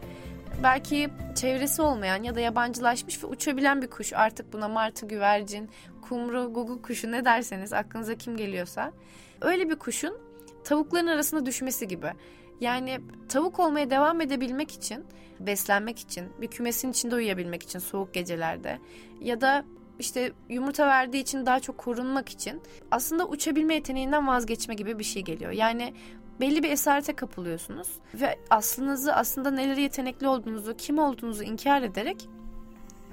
Belki 0.62 1.08
çevresi 1.34 1.82
olmayan 1.82 2.22
ya 2.22 2.34
da 2.34 2.40
yabancılaşmış 2.40 3.24
ve 3.24 3.26
uçabilen 3.26 3.82
bir 3.82 3.86
kuş 3.86 4.12
artık 4.12 4.52
buna 4.52 4.68
martı, 4.68 5.06
güvercin, 5.06 5.70
kumru, 6.08 6.52
gugu 6.52 6.82
kuşu 6.82 7.12
ne 7.12 7.24
derseniz 7.24 7.72
aklınıza 7.72 8.14
kim 8.14 8.36
geliyorsa 8.36 8.92
öyle 9.40 9.70
bir 9.70 9.76
kuşun 9.76 10.18
tavukların 10.64 11.06
arasında 11.06 11.46
düşmesi 11.46 11.88
gibi. 11.88 12.12
Yani 12.60 13.00
tavuk 13.28 13.60
olmaya 13.60 13.90
devam 13.90 14.20
edebilmek 14.20 14.70
için, 14.70 15.04
beslenmek 15.40 15.98
için, 15.98 16.24
bir 16.40 16.46
kümesin 16.46 16.90
içinde 16.90 17.14
uyuyabilmek 17.14 17.62
için 17.62 17.78
soğuk 17.78 18.14
gecelerde 18.14 18.78
ya 19.20 19.40
da 19.40 19.64
işte 19.98 20.32
yumurta 20.48 20.86
verdiği 20.86 21.22
için 21.22 21.46
daha 21.46 21.60
çok 21.60 21.78
korunmak 21.78 22.28
için 22.28 22.62
aslında 22.90 23.26
uçabilme 23.28 23.74
yeteneğinden 23.74 24.26
vazgeçme 24.26 24.74
gibi 24.74 24.98
bir 24.98 25.04
şey 25.04 25.22
geliyor. 25.22 25.50
Yani 25.50 25.94
belli 26.40 26.62
bir 26.62 26.70
esarete 26.70 27.16
kapılıyorsunuz 27.16 27.88
ve 28.14 28.38
aslınızı 28.50 29.14
aslında 29.14 29.50
neleri 29.50 29.82
yetenekli 29.82 30.28
olduğunuzu, 30.28 30.76
kim 30.76 30.98
olduğunuzu 30.98 31.42
inkar 31.42 31.82
ederek 31.82 32.28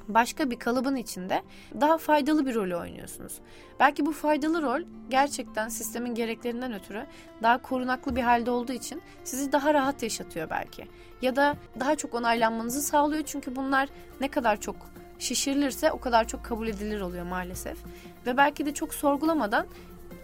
başka 0.07 0.49
bir 0.51 0.59
kalıbın 0.59 0.95
içinde 0.95 1.41
daha 1.81 1.97
faydalı 1.97 2.45
bir 2.45 2.55
rol 2.55 2.81
oynuyorsunuz. 2.81 3.33
Belki 3.79 4.05
bu 4.05 4.11
faydalı 4.11 4.61
rol 4.61 4.81
gerçekten 5.09 5.69
sistemin 5.69 6.15
gereklerinden 6.15 6.73
ötürü 6.73 7.05
daha 7.43 7.61
korunaklı 7.61 8.15
bir 8.15 8.21
halde 8.21 8.51
olduğu 8.51 8.73
için 8.73 9.01
sizi 9.23 9.51
daha 9.51 9.73
rahat 9.73 10.03
yaşatıyor 10.03 10.49
belki. 10.49 10.87
Ya 11.21 11.35
da 11.35 11.55
daha 11.79 11.95
çok 11.95 12.13
onaylanmanızı 12.13 12.81
sağlıyor 12.81 13.23
çünkü 13.25 13.55
bunlar 13.55 13.89
ne 14.21 14.27
kadar 14.27 14.61
çok 14.61 14.75
şişirilirse 15.19 15.91
o 15.91 15.99
kadar 15.99 16.27
çok 16.27 16.45
kabul 16.45 16.67
edilir 16.67 17.01
oluyor 17.01 17.25
maalesef. 17.25 17.77
Ve 18.25 18.37
belki 18.37 18.65
de 18.65 18.73
çok 18.73 18.93
sorgulamadan 18.93 19.67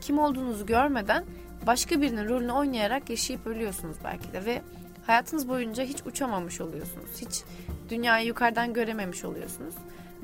kim 0.02 0.20
olduğunuzu 0.20 0.66
görmeden 0.66 1.26
başka 1.68 2.02
birinin 2.02 2.30
rolünü 2.30 2.52
oynayarak 2.52 3.10
yaşayıp 3.10 3.48
ölüyorsunuz 3.48 3.98
belki 4.04 4.34
de 4.34 4.46
ve 4.46 4.62
hayatınız 5.08 5.50
boyunca 5.50 5.84
hiç 5.84 5.98
uçamamış 6.06 6.62
oluyorsunuz. 6.62 7.10
Hiç 7.22 7.44
dünyayı 7.90 8.28
yukarıdan 8.28 8.74
görememiş 8.74 9.26
oluyorsunuz. 9.26 9.76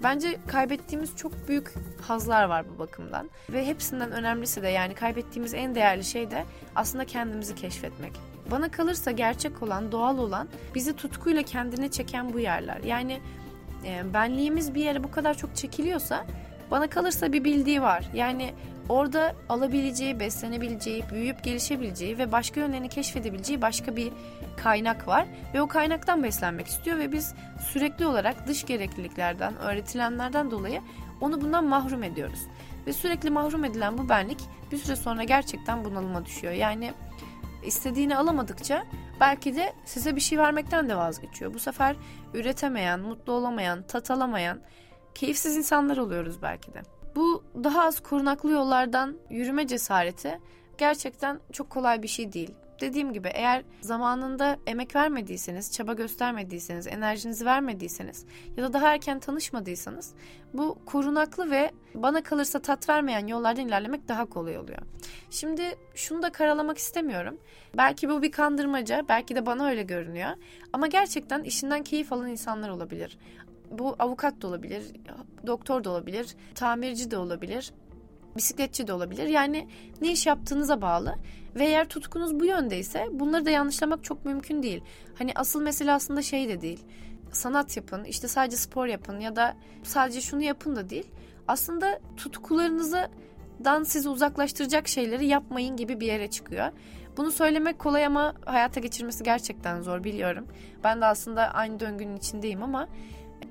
Bence 0.03 0.37
kaybettiğimiz 0.47 1.15
çok 1.15 1.47
büyük 1.47 1.73
hazlar 2.01 2.43
var 2.43 2.65
bu 2.75 2.79
bakımdan. 2.79 3.29
Ve 3.49 3.65
hepsinden 3.65 4.11
önemlisi 4.11 4.61
de 4.61 4.67
yani 4.67 4.93
kaybettiğimiz 4.93 5.53
en 5.53 5.75
değerli 5.75 6.03
şey 6.03 6.31
de 6.31 6.45
aslında 6.75 7.05
kendimizi 7.05 7.55
keşfetmek. 7.55 8.13
Bana 8.51 8.71
kalırsa 8.71 9.11
gerçek 9.11 9.63
olan, 9.63 9.91
doğal 9.91 10.17
olan, 10.17 10.47
bizi 10.75 10.95
tutkuyla 10.95 11.43
kendine 11.43 11.91
çeken 11.91 12.33
bu 12.33 12.39
yerler. 12.39 12.83
Yani 12.83 13.19
e, 13.85 14.13
benliğimiz 14.13 14.75
bir 14.75 14.83
yere 14.83 15.03
bu 15.03 15.11
kadar 15.11 15.33
çok 15.33 15.55
çekiliyorsa 15.55 16.25
bana 16.71 16.87
kalırsa 16.87 17.33
bir 17.33 17.43
bildiği 17.43 17.81
var. 17.81 18.05
Yani 18.13 18.53
orada 18.89 19.35
alabileceği, 19.49 20.19
beslenebileceği, 20.19 21.03
büyüyüp 21.11 21.43
gelişebileceği 21.43 22.17
ve 22.17 22.31
başka 22.31 22.59
yönlerini 22.59 22.89
keşfedebileceği 22.89 23.61
başka 23.61 23.95
bir 23.95 24.11
kaynak 24.57 25.07
var. 25.07 25.27
Ve 25.53 25.61
o 25.61 25.67
kaynaktan 25.67 26.23
beslenmek 26.23 26.67
istiyor 26.67 26.97
ve 26.97 27.11
biz 27.11 27.33
sürekli 27.71 28.05
olarak 28.05 28.47
dış 28.47 28.65
gerekliliklerden, 28.65 29.57
öğretilenlerden 29.57 30.51
dolayı 30.51 30.81
onu 31.21 31.41
bundan 31.41 31.65
mahrum 31.65 32.03
ediyoruz. 32.03 32.39
Ve 32.87 32.93
sürekli 32.93 33.29
mahrum 33.29 33.65
edilen 33.65 33.97
bu 33.97 34.09
benlik 34.09 34.39
bir 34.71 34.77
süre 34.77 34.95
sonra 34.95 35.23
gerçekten 35.23 35.85
bunalıma 35.85 36.25
düşüyor. 36.25 36.53
Yani 36.53 36.93
istediğini 37.65 38.17
alamadıkça 38.17 38.85
belki 39.19 39.55
de 39.55 39.73
size 39.85 40.15
bir 40.15 40.21
şey 40.21 40.37
vermekten 40.37 40.89
de 40.89 40.95
vazgeçiyor. 40.95 41.53
Bu 41.53 41.59
sefer 41.59 41.95
üretemeyen, 42.33 42.99
mutlu 42.99 43.33
olamayan, 43.33 43.83
tat 43.83 44.11
alamayan, 44.11 44.61
keyifsiz 45.15 45.57
insanlar 45.57 45.97
oluyoruz 45.97 46.41
belki 46.41 46.73
de. 46.73 46.98
Bu 47.15 47.43
daha 47.63 47.83
az 47.83 47.99
korunaklı 47.99 48.51
yollardan 48.51 49.17
yürüme 49.29 49.67
cesareti 49.67 50.39
gerçekten 50.77 51.39
çok 51.51 51.69
kolay 51.69 52.03
bir 52.03 52.07
şey 52.07 52.33
değil. 52.33 52.51
Dediğim 52.81 53.13
gibi 53.13 53.27
eğer 53.33 53.63
zamanında 53.81 54.57
emek 54.67 54.95
vermediyseniz, 54.95 55.71
çaba 55.71 55.93
göstermediyseniz, 55.93 56.87
enerjinizi 56.87 57.45
vermediyseniz 57.45 58.25
ya 58.57 58.63
da 58.63 58.73
daha 58.73 58.93
erken 58.93 59.19
tanışmadıysanız 59.19 60.13
bu 60.53 60.77
korunaklı 60.85 61.51
ve 61.51 61.71
bana 61.95 62.23
kalırsa 62.23 62.59
tat 62.59 62.89
vermeyen 62.89 63.27
yollardan 63.27 63.67
ilerlemek 63.67 64.07
daha 64.07 64.25
kolay 64.25 64.57
oluyor. 64.57 64.79
Şimdi 65.29 65.63
şunu 65.95 66.21
da 66.21 66.31
karalamak 66.31 66.77
istemiyorum. 66.77 67.37
Belki 67.77 68.09
bu 68.09 68.21
bir 68.21 68.31
kandırmaca, 68.31 69.05
belki 69.09 69.35
de 69.35 69.45
bana 69.45 69.67
öyle 69.67 69.83
görünüyor. 69.83 70.31
Ama 70.73 70.87
gerçekten 70.87 71.43
işinden 71.43 71.83
keyif 71.83 72.13
alan 72.13 72.27
insanlar 72.27 72.69
olabilir 72.69 73.17
bu 73.71 73.95
avukat 73.99 74.41
da 74.41 74.47
olabilir, 74.47 74.83
doktor 75.47 75.83
da 75.83 75.89
olabilir, 75.89 76.35
tamirci 76.55 77.11
de 77.11 77.17
olabilir, 77.17 77.73
bisikletçi 78.35 78.87
de 78.87 78.93
olabilir. 78.93 79.27
Yani 79.27 79.67
ne 80.01 80.11
iş 80.11 80.25
yaptığınıza 80.25 80.81
bağlı. 80.81 81.15
Ve 81.55 81.65
eğer 81.65 81.89
tutkunuz 81.89 82.39
bu 82.39 82.45
yöndeyse 82.45 83.07
bunları 83.11 83.45
da 83.45 83.49
yanlışlamak 83.49 84.03
çok 84.03 84.25
mümkün 84.25 84.63
değil. 84.63 84.83
Hani 85.17 85.31
asıl 85.35 85.61
mesele 85.61 85.91
aslında 85.91 86.21
şey 86.21 86.49
de 86.49 86.61
değil. 86.61 86.79
Sanat 87.31 87.77
yapın, 87.77 88.03
işte 88.03 88.27
sadece 88.27 88.57
spor 88.57 88.85
yapın 88.85 89.19
ya 89.19 89.35
da 89.35 89.55
sadece 89.83 90.21
şunu 90.21 90.41
yapın 90.41 90.75
da 90.75 90.89
değil. 90.89 91.07
Aslında 91.47 91.99
tutkularınızı 92.17 93.09
dan 93.63 93.83
sizi 93.83 94.09
uzaklaştıracak 94.09 94.87
şeyleri 94.87 95.27
yapmayın 95.27 95.77
gibi 95.77 95.99
bir 95.99 96.07
yere 96.07 96.29
çıkıyor. 96.29 96.71
Bunu 97.17 97.31
söylemek 97.31 97.79
kolay 97.79 98.05
ama 98.05 98.33
hayata 98.45 98.79
geçirmesi 98.79 99.23
gerçekten 99.23 99.81
zor 99.81 100.03
biliyorum. 100.03 100.47
Ben 100.83 101.01
de 101.01 101.05
aslında 101.05 101.53
aynı 101.53 101.79
döngünün 101.79 102.17
içindeyim 102.17 102.63
ama 102.63 102.87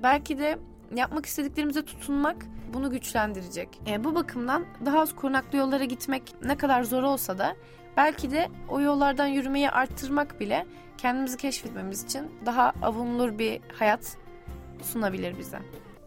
belki 0.03 0.37
de 0.37 0.59
yapmak 0.95 1.25
istediklerimize 1.25 1.85
tutunmak 1.85 2.45
bunu 2.73 2.91
güçlendirecek. 2.91 3.81
E, 3.87 4.03
bu 4.03 4.15
bakımdan 4.15 4.65
daha 4.85 4.99
az 4.99 5.15
korunaklı 5.15 5.57
yollara 5.57 5.83
gitmek 5.83 6.35
ne 6.43 6.57
kadar 6.57 6.83
zor 6.83 7.03
olsa 7.03 7.37
da 7.37 7.55
belki 7.97 8.31
de 8.31 8.47
o 8.69 8.81
yollardan 8.81 9.27
yürümeyi 9.27 9.69
arttırmak 9.69 10.39
bile 10.39 10.65
kendimizi 10.97 11.37
keşfetmemiz 11.37 12.03
için 12.03 12.31
daha 12.45 12.73
avunulur 12.81 13.39
bir 13.39 13.61
hayat 13.73 14.17
sunabilir 14.81 15.37
bize. 15.37 15.59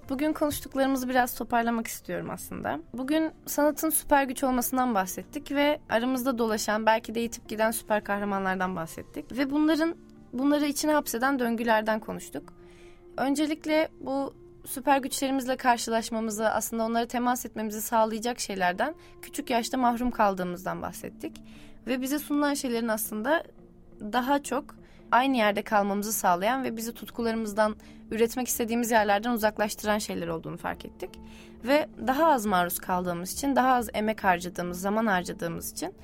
Bugün 0.09 0.33
konuştuklarımızı 0.33 1.09
biraz 1.09 1.35
toparlamak 1.35 1.87
istiyorum 1.87 2.31
aslında. 2.31 2.81
Bugün 2.94 3.31
sanatın 3.46 3.90
süper 3.90 4.24
güç 4.24 4.44
olmasından 4.44 4.94
bahsettik 4.94 5.52
ve 5.52 5.81
aramızda 5.90 6.38
dolaşan 6.38 6.87
belki 6.87 7.14
de 7.14 7.20
yitip 7.20 7.48
giden 7.48 7.70
süper 7.70 8.05
kahramanlardan 8.05 8.76
bahsettik. 8.76 9.33
Ve 9.38 9.50
bunların 9.50 9.94
bunları 10.33 10.66
içine 10.66 10.92
hapseden 10.92 11.38
döngülerden 11.38 12.00
konuştuk. 12.00 12.62
Öncelikle 13.16 13.88
bu 14.01 14.35
süper 14.64 14.98
güçlerimizle 14.98 15.57
karşılaşmamızı, 15.57 16.48
aslında 16.48 16.85
onlara 16.85 17.07
temas 17.07 17.46
etmemizi 17.46 17.81
sağlayacak 17.81 18.40
şeylerden 18.40 18.94
küçük 19.22 19.51
yaşta 19.51 19.79
mahrum 19.79 20.11
kaldığımızdan 20.11 20.83
bahsettik. 20.83 21.42
Ve 21.87 22.03
bize 22.03 22.18
sunulan 22.18 22.55
şeylerin 22.55 22.88
aslında 22.88 23.42
daha 24.01 24.42
çok 24.42 24.64
aynı 25.12 25.37
yerde 25.37 25.62
kalmamızı 25.62 26.12
sağlayan 26.12 26.64
ve 26.64 26.77
bizi 26.77 26.94
tutkularımızdan, 26.94 27.77
üretmek 28.11 28.48
istediğimiz 28.48 28.90
yerlerden 28.90 29.31
uzaklaştıran 29.31 29.98
şeyler 29.98 30.29
olduğunu 30.29 30.57
fark 30.57 30.85
ettik. 30.85 31.11
Ve 31.64 31.88
daha 32.07 32.33
az 32.33 32.46
maruz 32.46 32.79
kaldığımız 32.79 33.33
için, 33.33 33.57
daha 33.57 33.75
az 33.75 33.88
emek 33.94 34.25
harcadığımız, 34.25 34.81
zaman 34.81 35.07
harcadığımız 35.07 35.72
için 35.72 35.94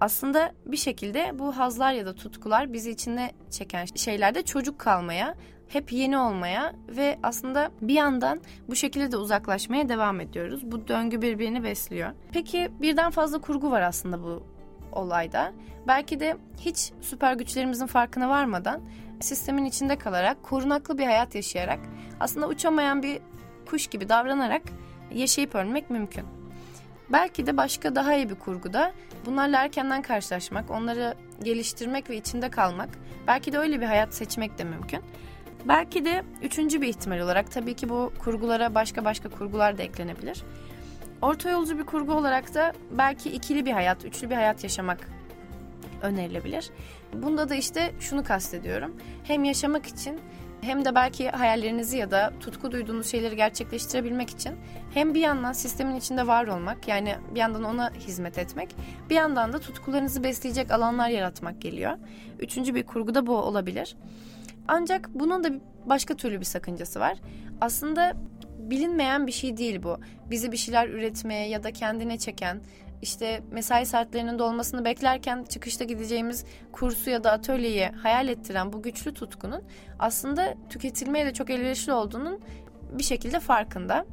aslında 0.00 0.52
bir 0.66 0.76
şekilde 0.76 1.38
bu 1.38 1.56
hazlar 1.56 1.92
ya 1.92 2.06
da 2.06 2.14
tutkular 2.14 2.72
bizi 2.72 2.90
içine 2.90 3.32
çeken 3.50 3.84
şeylerde 3.84 4.42
çocuk 4.42 4.78
kalmaya, 4.78 5.34
hep 5.72 5.92
yeni 5.92 6.18
olmaya 6.18 6.72
ve 6.88 7.18
aslında 7.22 7.70
bir 7.80 7.94
yandan 7.94 8.40
bu 8.68 8.76
şekilde 8.76 9.12
de 9.12 9.16
uzaklaşmaya 9.16 9.88
devam 9.88 10.20
ediyoruz. 10.20 10.72
Bu 10.72 10.88
döngü 10.88 11.22
birbirini 11.22 11.64
besliyor. 11.64 12.10
Peki 12.32 12.70
birden 12.80 13.10
fazla 13.10 13.40
kurgu 13.40 13.70
var 13.70 13.82
aslında 13.82 14.22
bu 14.22 14.42
olayda. 14.92 15.52
Belki 15.86 16.20
de 16.20 16.36
hiç 16.60 16.92
süper 17.00 17.34
güçlerimizin 17.34 17.86
farkına 17.86 18.28
varmadan 18.28 18.80
sistemin 19.20 19.64
içinde 19.64 19.96
kalarak 19.96 20.42
korunaklı 20.42 20.98
bir 20.98 21.04
hayat 21.04 21.34
yaşayarak 21.34 21.80
aslında 22.20 22.48
uçamayan 22.48 23.02
bir 23.02 23.18
kuş 23.66 23.86
gibi 23.86 24.08
davranarak 24.08 24.62
yaşayıp 25.14 25.54
ölmek 25.54 25.90
mümkün. 25.90 26.24
Belki 27.12 27.46
de 27.46 27.56
başka 27.56 27.94
daha 27.94 28.14
iyi 28.14 28.30
bir 28.30 28.34
kurguda 28.34 28.92
bunlarla 29.26 29.62
erkenden 29.62 30.02
karşılaşmak, 30.02 30.70
onları 30.70 31.14
geliştirmek 31.42 32.10
ve 32.10 32.16
içinde 32.16 32.50
kalmak, 32.50 32.88
belki 33.26 33.52
de 33.52 33.58
öyle 33.58 33.80
bir 33.80 33.86
hayat 33.86 34.14
seçmek 34.14 34.58
de 34.58 34.64
mümkün. 34.64 35.02
Belki 35.68 36.04
de 36.04 36.22
üçüncü 36.42 36.80
bir 36.82 36.88
ihtimal 36.88 37.18
olarak 37.18 37.50
tabii 37.50 37.74
ki 37.74 37.88
bu 37.88 38.12
kurgulara 38.18 38.74
başka 38.74 39.04
başka 39.04 39.28
kurgular 39.28 39.78
da 39.78 39.82
eklenebilir. 39.82 40.42
Orta 41.22 41.50
yolcu 41.50 41.78
bir 41.78 41.84
kurgu 41.84 42.12
olarak 42.14 42.54
da 42.54 42.72
belki 42.90 43.30
ikili 43.30 43.66
bir 43.66 43.72
hayat, 43.72 44.04
üçlü 44.04 44.30
bir 44.30 44.34
hayat 44.34 44.64
yaşamak 44.64 45.08
önerilebilir. 46.02 46.70
Bunda 47.12 47.48
da 47.48 47.54
işte 47.54 47.92
şunu 48.00 48.24
kastediyorum. 48.24 48.96
Hem 49.24 49.44
yaşamak 49.44 49.86
için 49.86 50.20
hem 50.60 50.84
de 50.84 50.94
belki 50.94 51.30
hayallerinizi 51.30 51.96
ya 51.96 52.10
da 52.10 52.32
tutku 52.40 52.72
duyduğunuz 52.72 53.06
şeyleri 53.06 53.36
gerçekleştirebilmek 53.36 54.30
için 54.30 54.56
hem 54.94 55.14
bir 55.14 55.20
yandan 55.20 55.52
sistemin 55.52 55.96
içinde 55.96 56.26
var 56.26 56.46
olmak 56.46 56.88
yani 56.88 57.14
bir 57.34 57.40
yandan 57.40 57.64
ona 57.64 57.90
hizmet 57.94 58.38
etmek 58.38 58.76
bir 59.10 59.14
yandan 59.14 59.52
da 59.52 59.58
tutkularınızı 59.58 60.24
besleyecek 60.24 60.70
alanlar 60.70 61.08
yaratmak 61.08 61.60
geliyor. 61.60 61.92
Üçüncü 62.38 62.74
bir 62.74 62.82
kurgu 62.82 63.14
da 63.14 63.26
bu 63.26 63.36
olabilir. 63.36 63.96
Ancak 64.68 65.10
bunun 65.14 65.44
da 65.44 65.50
başka 65.86 66.16
türlü 66.16 66.40
bir 66.40 66.44
sakıncası 66.44 67.00
var. 67.00 67.18
Aslında 67.60 68.12
bilinmeyen 68.58 69.26
bir 69.26 69.32
şey 69.32 69.56
değil 69.56 69.82
bu. 69.82 69.98
Bizi 70.30 70.52
bir 70.52 70.56
şeyler 70.56 70.88
üretmeye 70.88 71.48
ya 71.48 71.62
da 71.62 71.72
kendine 71.72 72.18
çeken, 72.18 72.60
işte 73.02 73.42
mesai 73.50 73.86
saatlerinin 73.86 74.38
dolmasını 74.38 74.84
beklerken 74.84 75.44
çıkışta 75.44 75.84
gideceğimiz 75.84 76.44
kursu 76.72 77.10
ya 77.10 77.24
da 77.24 77.32
atölyeyi 77.32 77.86
hayal 77.86 78.28
ettiren 78.28 78.72
bu 78.72 78.82
güçlü 78.82 79.14
tutkunun 79.14 79.62
aslında 79.98 80.54
tüketilmeye 80.68 81.26
de 81.26 81.32
çok 81.32 81.50
elverişli 81.50 81.92
olduğunun 81.92 82.40
bir 82.92 83.02
şekilde 83.02 83.40
farkında. 83.40 84.06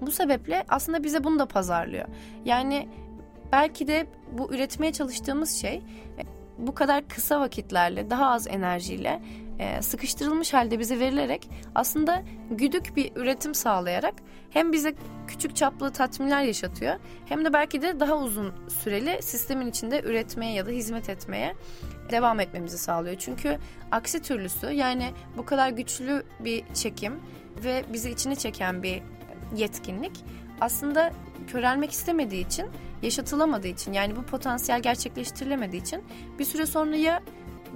Bu 0.00 0.10
sebeple 0.10 0.64
aslında 0.68 1.04
bize 1.04 1.24
bunu 1.24 1.38
da 1.38 1.46
pazarlıyor. 1.46 2.08
Yani 2.44 2.88
belki 3.52 3.88
de 3.88 4.06
bu 4.32 4.54
üretmeye 4.54 4.92
çalıştığımız 4.92 5.50
şey 5.50 5.82
bu 6.58 6.74
kadar 6.74 7.08
kısa 7.08 7.40
vakitlerle, 7.40 8.10
daha 8.10 8.30
az 8.30 8.46
enerjiyle 8.48 9.22
e, 9.58 9.82
sıkıştırılmış 9.82 10.54
halde 10.54 10.78
bize 10.78 11.00
verilerek 11.00 11.50
aslında 11.74 12.22
güdük 12.50 12.96
bir 12.96 13.12
üretim 13.16 13.54
sağlayarak 13.54 14.14
hem 14.50 14.72
bize 14.72 14.94
küçük 15.26 15.56
çaplı 15.56 15.92
tatminler 15.92 16.42
yaşatıyor 16.42 16.94
hem 17.26 17.44
de 17.44 17.52
belki 17.52 17.82
de 17.82 18.00
daha 18.00 18.16
uzun 18.16 18.52
süreli 18.68 19.22
sistemin 19.22 19.66
içinde 19.66 20.02
üretmeye 20.02 20.52
ya 20.52 20.66
da 20.66 20.70
hizmet 20.70 21.08
etmeye 21.08 21.54
devam 22.10 22.40
etmemizi 22.40 22.78
sağlıyor. 22.78 23.16
Çünkü 23.18 23.58
aksi 23.90 24.22
türlüsü 24.22 24.66
yani 24.66 25.10
bu 25.36 25.44
kadar 25.44 25.68
güçlü 25.68 26.24
bir 26.40 26.64
çekim 26.74 27.20
ve 27.64 27.84
bizi 27.92 28.10
içine 28.10 28.36
çeken 28.36 28.82
bir 28.82 29.02
yetkinlik 29.56 30.24
aslında 30.60 31.12
körelmek 31.46 31.90
istemediği 31.90 32.46
için, 32.46 32.66
yaşatılamadığı 33.02 33.68
için 33.68 33.92
yani 33.92 34.16
bu 34.16 34.22
potansiyel 34.22 34.82
gerçekleştirilemediği 34.82 35.82
için 35.82 36.04
bir 36.38 36.44
süre 36.44 36.66
sonra 36.66 36.96
ya 36.96 37.22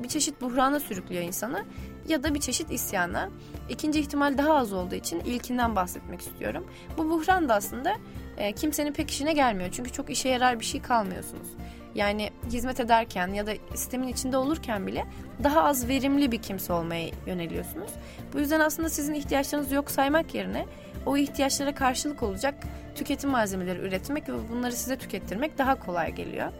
bir 0.03 0.09
çeşit 0.09 0.40
buhrana 0.40 0.81
sürüklüyor 0.81 1.22
insanı 1.22 1.64
ya 2.09 2.22
da 2.22 2.35
bir 2.35 2.40
çeşit 2.40 2.70
isyana. 2.70 3.29
İkinci 3.68 4.01
ihtimal 4.01 4.38
daha 4.38 4.55
az 4.55 4.72
olduğu 4.72 4.94
için 4.94 5.20
ilkinden 5.20 5.77
bahsetmek 5.77 6.20
istiyorum. 6.20 6.66
Bu 6.98 7.11
buhran 7.11 7.48
da 7.48 7.55
aslında 7.55 7.96
e, 8.37 8.53
kimsenin 8.53 8.92
pek 8.92 9.11
işine 9.11 9.33
gelmiyor. 9.33 9.70
Çünkü 9.72 9.92
çok 9.92 10.11
işe 10.11 10.29
yarar 10.29 10.61
bir 10.61 10.64
şey 10.64 10.83
kalmıyorsunuz. 10.83 11.48
Yani 11.94 12.31
hizmet 12.53 12.81
ederken 12.81 13.29
ya 13.29 13.46
da 13.46 13.53
sistemin 13.74 14.09
içinde 14.09 14.37
olurken 14.37 14.87
bile 14.87 15.05
daha 15.44 15.64
az 15.64 15.88
verimli 15.88 16.33
bir 16.33 16.42
kimse 16.42 16.72
olmaya 16.72 17.11
yöneliyorsunuz. 17.27 17.90
Bu 18.33 18.38
yüzden 18.38 18.61
aslında 18.61 18.88
sizin 18.88 19.14
ihtiyaçlarınızı 19.14 19.74
yok 19.74 19.90
saymak 19.90 20.35
yerine 20.35 20.66
o 21.07 21.16
ihtiyaçlara 21.16 21.74
karşılık 21.74 22.22
olacak 22.22 22.55
tüketim 22.94 23.31
malzemeleri 23.31 23.79
üretmek 23.79 24.29
ve 24.29 24.33
bunları 24.53 24.72
size 24.72 24.98
tükettirmek 24.98 25.59
daha 25.59 25.74
kolay 25.74 26.14
geliyor. 26.14 26.53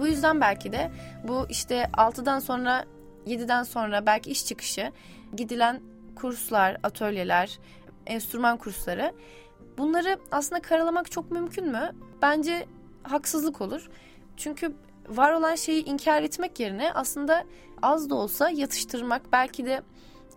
Bu 0.00 0.06
yüzden 0.06 0.40
belki 0.40 0.72
de 0.72 0.90
bu 1.28 1.46
işte 1.48 1.90
6'dan 1.92 2.38
sonra 2.38 2.84
7'den 3.26 3.62
sonra 3.62 4.06
belki 4.06 4.30
iş 4.30 4.46
çıkışı 4.46 4.92
gidilen 5.36 5.80
kurslar, 6.16 6.76
atölyeler, 6.82 7.58
enstrüman 8.06 8.56
kursları 8.56 9.12
bunları 9.78 10.18
aslında 10.30 10.62
karalamak 10.62 11.10
çok 11.10 11.30
mümkün 11.30 11.68
mü? 11.68 11.90
Bence 12.22 12.66
haksızlık 13.02 13.60
olur. 13.60 13.90
Çünkü 14.36 14.72
var 15.08 15.32
olan 15.32 15.54
şeyi 15.54 15.84
inkar 15.84 16.22
etmek 16.22 16.60
yerine 16.60 16.92
aslında 16.92 17.44
az 17.82 18.10
da 18.10 18.14
olsa 18.14 18.50
yatıştırmak 18.50 19.22
belki 19.32 19.66
de 19.66 19.82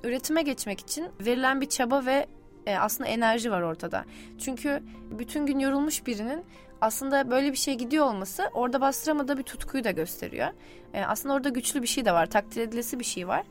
üretime 0.04 0.42
geçmek 0.42 0.80
için 0.80 1.08
verilen 1.20 1.62
bir 1.62 1.70
çaba 1.70 2.06
ve 2.06 2.28
e, 2.66 2.78
aslında 2.78 3.10
enerji 3.10 3.52
var 3.52 3.62
ortada. 3.62 4.06
Çünkü 4.40 4.84
bütün 5.12 5.46
gün 5.46 5.60
yorulmuş 5.60 6.06
birinin 6.08 6.46
aslında 6.84 7.32
böyle 7.32 7.52
bir 7.52 7.58
şey 7.58 7.74
gidiyor 7.76 8.06
olması 8.06 8.50
orada 8.54 8.82
bastıramadığı 8.82 9.38
bir 9.38 9.44
tutkuyu 9.44 9.84
da 9.84 9.92
gösteriyor. 9.92 10.48
E, 10.94 11.04
aslında 11.04 11.36
orada 11.36 11.50
güçlü 11.50 11.82
bir 11.82 11.88
şey 11.88 12.06
de 12.06 12.12
var, 12.12 12.26
takdir 12.26 12.62
edilesi 12.62 13.00
bir 13.00 13.04
şey 13.04 13.28
var. 13.28 13.44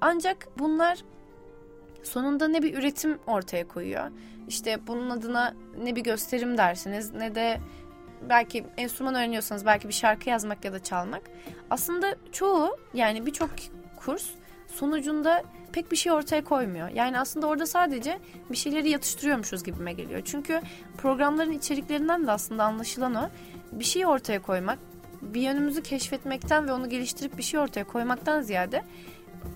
Ancak 0.00 0.48
bunlar 0.58 0.98
sonunda 2.02 2.48
ne 2.48 2.62
bir 2.62 2.78
üretim 2.78 3.18
ortaya 3.26 3.68
koyuyor. 3.68 4.10
İşte 4.48 4.86
bunun 4.86 5.10
adına 5.10 5.54
ne 5.82 5.96
bir 5.96 6.00
gösterim 6.00 6.58
dersiniz 6.58 7.14
ne 7.14 7.34
de 7.34 7.60
belki 8.28 8.64
enstrüman 8.76 9.14
öğreniyorsanız 9.14 9.66
belki 9.66 9.88
bir 9.88 9.94
şarkı 9.94 10.30
yazmak 10.30 10.64
ya 10.64 10.72
da 10.72 10.82
çalmak. 10.82 11.22
Aslında 11.70 12.16
çoğu 12.32 12.76
yani 12.94 13.26
birçok 13.26 13.50
kurs 13.96 14.26
sonucunda 14.66 15.42
pek 15.72 15.92
bir 15.92 15.96
şey 15.96 16.12
ortaya 16.12 16.44
koymuyor. 16.44 16.88
Yani 16.88 17.18
aslında 17.18 17.46
orada 17.46 17.66
sadece 17.66 18.18
bir 18.50 18.56
şeyleri 18.56 18.90
yatıştırıyormuşuz 18.90 19.64
gibime 19.64 19.92
geliyor. 19.92 20.22
Çünkü 20.24 20.60
programların 20.96 21.52
içeriklerinden 21.52 22.26
de 22.26 22.30
aslında 22.30 22.64
anlaşılan 22.64 23.14
o. 23.14 23.28
Bir 23.72 23.84
şey 23.84 24.06
ortaya 24.06 24.42
koymak, 24.42 24.78
bir 25.22 25.40
yönümüzü 25.40 25.82
keşfetmekten 25.82 26.68
ve 26.68 26.72
onu 26.72 26.88
geliştirip 26.88 27.38
bir 27.38 27.42
şey 27.42 27.60
ortaya 27.60 27.84
koymaktan 27.84 28.42
ziyade 28.42 28.84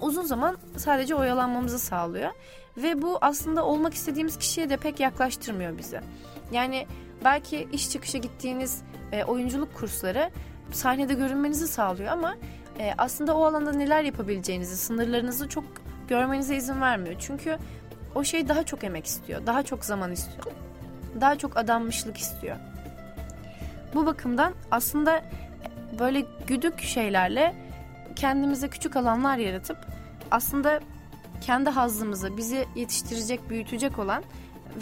uzun 0.01 0.23
zaman 0.23 0.57
sadece 0.77 1.15
oyalanmamızı 1.15 1.79
sağlıyor. 1.79 2.31
Ve 2.77 3.03
bu 3.03 3.19
aslında 3.21 3.65
olmak 3.65 3.95
istediğimiz 3.95 4.39
kişiye 4.39 4.71
de 4.71 4.77
pek 4.77 5.01
yaklaştırmıyor 5.01 5.79
bizi. 5.79 6.01
Yani 6.53 6.87
belki 7.25 7.69
iş 7.73 7.91
çıkışı 7.91 8.19
gittiğiniz 8.19 8.83
e, 9.13 9.25
oyunculuk 9.25 9.75
kursları 9.75 10.31
sahnede 10.73 11.15
görünmenizi 11.15 11.69
sağlıyor 11.69 12.13
ama 12.13 12.37
e, 12.79 12.95
aslında 12.99 13.37
o 13.37 13.45
alanda 13.45 13.73
neler 13.73 14.03
yapabileceğinizi, 14.03 14.77
sınırlarınızı 14.77 15.49
çok 15.49 15.65
görmenize 16.13 16.57
izin 16.57 16.81
vermiyor. 16.81 17.17
Çünkü 17.19 17.59
o 18.15 18.25
şey 18.25 18.49
daha 18.49 18.63
çok 18.63 18.85
emek 18.85 19.07
istiyor, 19.07 19.47
daha 19.47 19.63
çok 19.63 19.85
zaman 19.85 20.13
istiyor, 20.13 20.47
daha 21.21 21.39
çok 21.39 21.57
adanmışlık 21.57 22.17
istiyor. 22.17 22.57
Bu 23.95 24.07
bakımdan 24.07 24.53
aslında 24.71 25.25
böyle 25.99 26.25
güdük 26.47 26.81
şeylerle 26.81 27.55
kendimize 28.17 28.69
küçük 28.69 28.97
alanlar 28.97 29.37
yaratıp 29.37 29.77
aslında 30.31 30.81
kendi 31.41 31.71
hazzımızı 31.71 32.37
bizi 32.37 32.65
yetiştirecek, 32.75 33.51
büyütecek 33.51 33.99
olan 33.99 34.25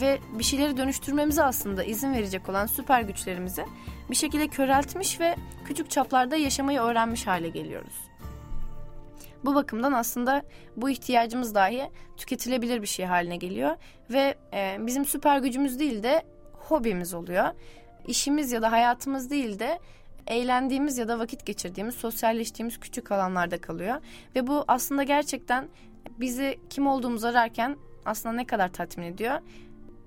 ve 0.00 0.18
bir 0.38 0.44
şeyleri 0.44 0.76
dönüştürmemize 0.76 1.42
aslında 1.42 1.84
izin 1.84 2.12
verecek 2.12 2.48
olan 2.48 2.66
süper 2.66 3.02
güçlerimizi 3.02 3.64
bir 4.10 4.16
şekilde 4.16 4.48
köreltmiş 4.48 5.20
ve 5.20 5.36
küçük 5.64 5.90
çaplarda 5.90 6.36
yaşamayı 6.36 6.80
öğrenmiş 6.80 7.26
hale 7.26 7.48
geliyoruz. 7.48 8.09
Bu 9.44 9.54
bakımdan 9.54 9.92
aslında 9.92 10.42
bu 10.76 10.90
ihtiyacımız 10.90 11.54
dahi 11.54 11.90
tüketilebilir 12.16 12.82
bir 12.82 12.86
şey 12.86 13.06
haline 13.06 13.36
geliyor 13.36 13.76
ve 14.10 14.34
e, 14.52 14.76
bizim 14.80 15.04
süper 15.04 15.38
gücümüz 15.38 15.78
değil 15.78 16.02
de 16.02 16.22
hobimiz 16.52 17.14
oluyor. 17.14 17.44
İşimiz 18.06 18.52
ya 18.52 18.62
da 18.62 18.72
hayatımız 18.72 19.30
değil 19.30 19.58
de 19.58 19.78
eğlendiğimiz 20.26 20.98
ya 20.98 21.08
da 21.08 21.18
vakit 21.18 21.46
geçirdiğimiz, 21.46 21.94
sosyalleştiğimiz 21.94 22.80
küçük 22.80 23.12
alanlarda 23.12 23.60
kalıyor. 23.60 24.00
Ve 24.36 24.46
bu 24.46 24.64
aslında 24.68 25.02
gerçekten 25.02 25.68
bizi 26.20 26.58
kim 26.70 26.86
olduğumuzu 26.86 27.26
ararken 27.26 27.76
aslında 28.04 28.34
ne 28.34 28.46
kadar 28.46 28.72
tatmin 28.72 29.04
ediyor? 29.04 29.40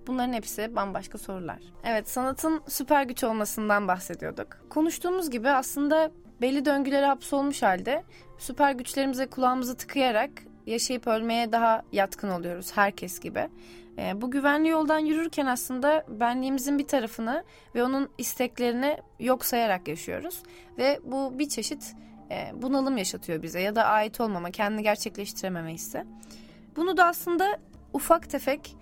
Bunların 0.07 0.33
hepsi 0.33 0.75
bambaşka 0.75 1.17
sorular. 1.17 1.59
Evet 1.83 2.09
sanatın 2.09 2.61
süper 2.67 3.03
güç 3.03 3.23
olmasından 3.23 3.87
bahsediyorduk. 3.87 4.47
Konuştuğumuz 4.69 5.29
gibi 5.29 5.49
aslında 5.49 6.11
belli 6.43 6.65
döngülere 6.65 7.05
hapsolmuş 7.05 7.61
halde 7.61 8.03
süper 8.37 8.71
güçlerimize 8.71 9.27
kulağımızı 9.27 9.77
tıkayarak 9.77 10.29
yaşayıp 10.65 11.07
ölmeye 11.07 11.51
daha 11.51 11.81
yatkın 11.91 12.29
oluyoruz 12.29 12.71
herkes 12.77 13.19
gibi. 13.19 13.49
E, 13.97 14.21
bu 14.21 14.31
güvenli 14.31 14.69
yoldan 14.69 14.99
yürürken 14.99 15.45
aslında 15.45 16.05
benliğimizin 16.07 16.79
bir 16.79 16.87
tarafını 16.87 17.43
ve 17.75 17.83
onun 17.83 18.09
isteklerini 18.17 18.97
yok 19.19 19.45
sayarak 19.45 19.87
yaşıyoruz. 19.87 20.43
Ve 20.77 20.99
bu 21.03 21.39
bir 21.39 21.49
çeşit 21.49 21.95
e, 22.31 22.51
bunalım 22.53 22.97
yaşatıyor 22.97 23.41
bize 23.43 23.61
ya 23.61 23.75
da 23.75 23.85
ait 23.85 24.21
olmama, 24.21 24.51
kendini 24.51 24.83
gerçekleştirememe 24.83 25.73
hissi. 25.73 26.05
Bunu 26.75 26.97
da 26.97 27.05
aslında 27.05 27.59
ufak 27.93 28.29
tefek 28.29 28.75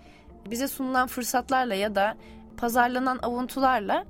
bize 0.51 0.67
sunulan 0.67 1.07
fırsatlarla 1.07 1.75
ya 1.75 1.95
da 1.95 2.17
pazarlanan 2.57 3.19
avuntularla 3.21 4.05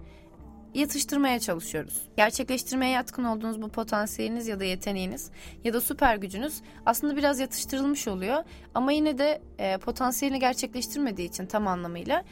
yatıştırmaya 0.73 1.39
çalışıyoruz. 1.39 2.01
Gerçekleştirmeye 2.17 2.91
yatkın 2.91 3.23
olduğunuz 3.23 3.61
bu 3.61 3.69
potansiyeliniz 3.69 4.47
ya 4.47 4.59
da 4.59 4.63
yeteneğiniz 4.63 5.31
ya 5.63 5.73
da 5.73 5.81
süper 5.81 6.15
gücünüz 6.15 6.61
aslında 6.85 7.15
biraz 7.15 7.39
yatıştırılmış 7.39 8.07
oluyor 8.07 8.43
ama 8.75 8.91
yine 8.91 9.17
de 9.17 9.41
e, 9.57 9.77
potansiyelini 9.77 10.39
gerçekleştirmediği 10.39 11.29
için 11.29 11.45
tam 11.45 11.67
anlamıyla 11.67 12.23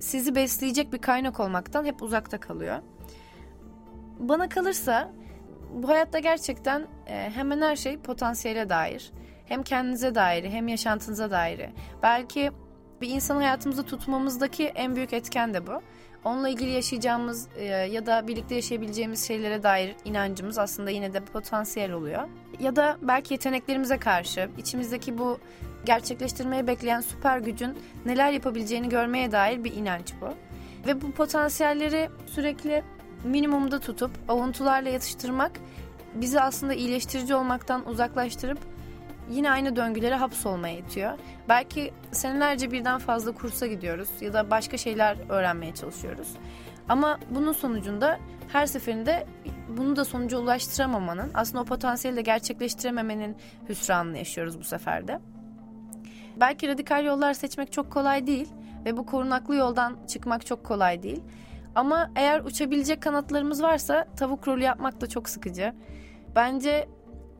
sizi 0.00 0.34
besleyecek 0.34 0.92
bir 0.92 0.98
kaynak 0.98 1.40
olmaktan 1.40 1.84
hep 1.84 2.02
uzakta 2.02 2.40
kalıyor. 2.40 2.78
Bana 4.18 4.48
kalırsa 4.48 5.12
bu 5.74 5.88
hayatta 5.88 6.18
gerçekten 6.18 6.86
e, 7.06 7.30
hemen 7.34 7.60
her 7.60 7.76
şey 7.76 7.98
potansiyele 7.98 8.68
dair. 8.68 9.12
Hem 9.46 9.62
kendinize 9.62 10.14
dair 10.14 10.44
hem 10.44 10.68
yaşantınıza 10.68 11.30
dair. 11.30 11.70
Belki 12.02 12.50
bir 13.00 13.08
insan 13.08 13.36
hayatımızda 13.36 13.82
tutmamızdaki 13.82 14.64
en 14.64 14.96
büyük 14.96 15.12
etken 15.12 15.54
de 15.54 15.66
bu. 15.66 15.80
Onunla 16.24 16.48
ilgili 16.48 16.70
yaşayacağımız 16.70 17.48
e, 17.56 17.64
ya 17.64 18.06
da 18.06 18.28
birlikte 18.28 18.54
yaşayabileceğimiz 18.54 19.26
şeylere 19.26 19.62
dair 19.62 19.96
inancımız 20.04 20.58
aslında 20.58 20.90
yine 20.90 21.12
de 21.12 21.20
potansiyel 21.20 21.92
oluyor. 21.92 22.28
Ya 22.60 22.76
da 22.76 22.98
belki 23.02 23.34
yeteneklerimize 23.34 23.98
karşı 23.98 24.50
içimizdeki 24.58 25.18
bu 25.18 25.38
gerçekleştirmeyi 25.84 26.66
bekleyen 26.66 27.00
süper 27.00 27.38
gücün 27.38 27.78
neler 28.06 28.32
yapabileceğini 28.32 28.88
görmeye 28.88 29.32
dair 29.32 29.64
bir 29.64 29.72
inanç 29.72 30.14
bu. 30.20 30.28
Ve 30.86 31.00
bu 31.00 31.12
potansiyelleri 31.12 32.08
sürekli 32.26 32.82
minimumda 33.24 33.78
tutup 33.80 34.10
avuntularla 34.28 34.88
yatıştırmak 34.88 35.52
bizi 36.14 36.40
aslında 36.40 36.74
iyileştirici 36.74 37.34
olmaktan 37.34 37.88
uzaklaştırıp 37.88 38.58
yine 39.30 39.50
aynı 39.50 39.76
döngülere 39.76 40.14
hapsolmaya 40.14 40.78
itiyor. 40.78 41.18
Belki 41.48 41.92
senelerce 42.12 42.70
birden 42.70 42.98
fazla 42.98 43.32
kursa 43.32 43.66
gidiyoruz 43.66 44.08
ya 44.20 44.32
da 44.32 44.50
başka 44.50 44.76
şeyler 44.76 45.16
öğrenmeye 45.28 45.74
çalışıyoruz. 45.74 46.28
Ama 46.88 47.18
bunun 47.30 47.52
sonucunda 47.52 48.18
her 48.52 48.66
seferinde 48.66 49.26
bunu 49.68 49.96
da 49.96 50.04
sonuca 50.04 50.38
ulaştıramamanın, 50.38 51.30
aslında 51.34 51.62
o 51.62 51.64
potansiyeli 51.64 52.16
de 52.16 52.22
gerçekleştirememenin 52.22 53.36
hüsranını 53.68 54.18
yaşıyoruz 54.18 54.58
bu 54.58 54.64
seferde. 54.64 55.20
Belki 56.40 56.68
radikal 56.68 57.04
yollar 57.04 57.34
seçmek 57.34 57.72
çok 57.72 57.90
kolay 57.90 58.26
değil 58.26 58.48
ve 58.84 58.96
bu 58.96 59.06
korunaklı 59.06 59.54
yoldan 59.54 59.96
çıkmak 60.06 60.46
çok 60.46 60.64
kolay 60.64 61.02
değil. 61.02 61.22
Ama 61.74 62.10
eğer 62.16 62.40
uçabilecek 62.40 63.02
kanatlarımız 63.02 63.62
varsa 63.62 64.06
tavuk 64.16 64.48
rolü 64.48 64.62
yapmak 64.62 65.00
da 65.00 65.06
çok 65.06 65.28
sıkıcı. 65.28 65.74
Bence 66.36 66.88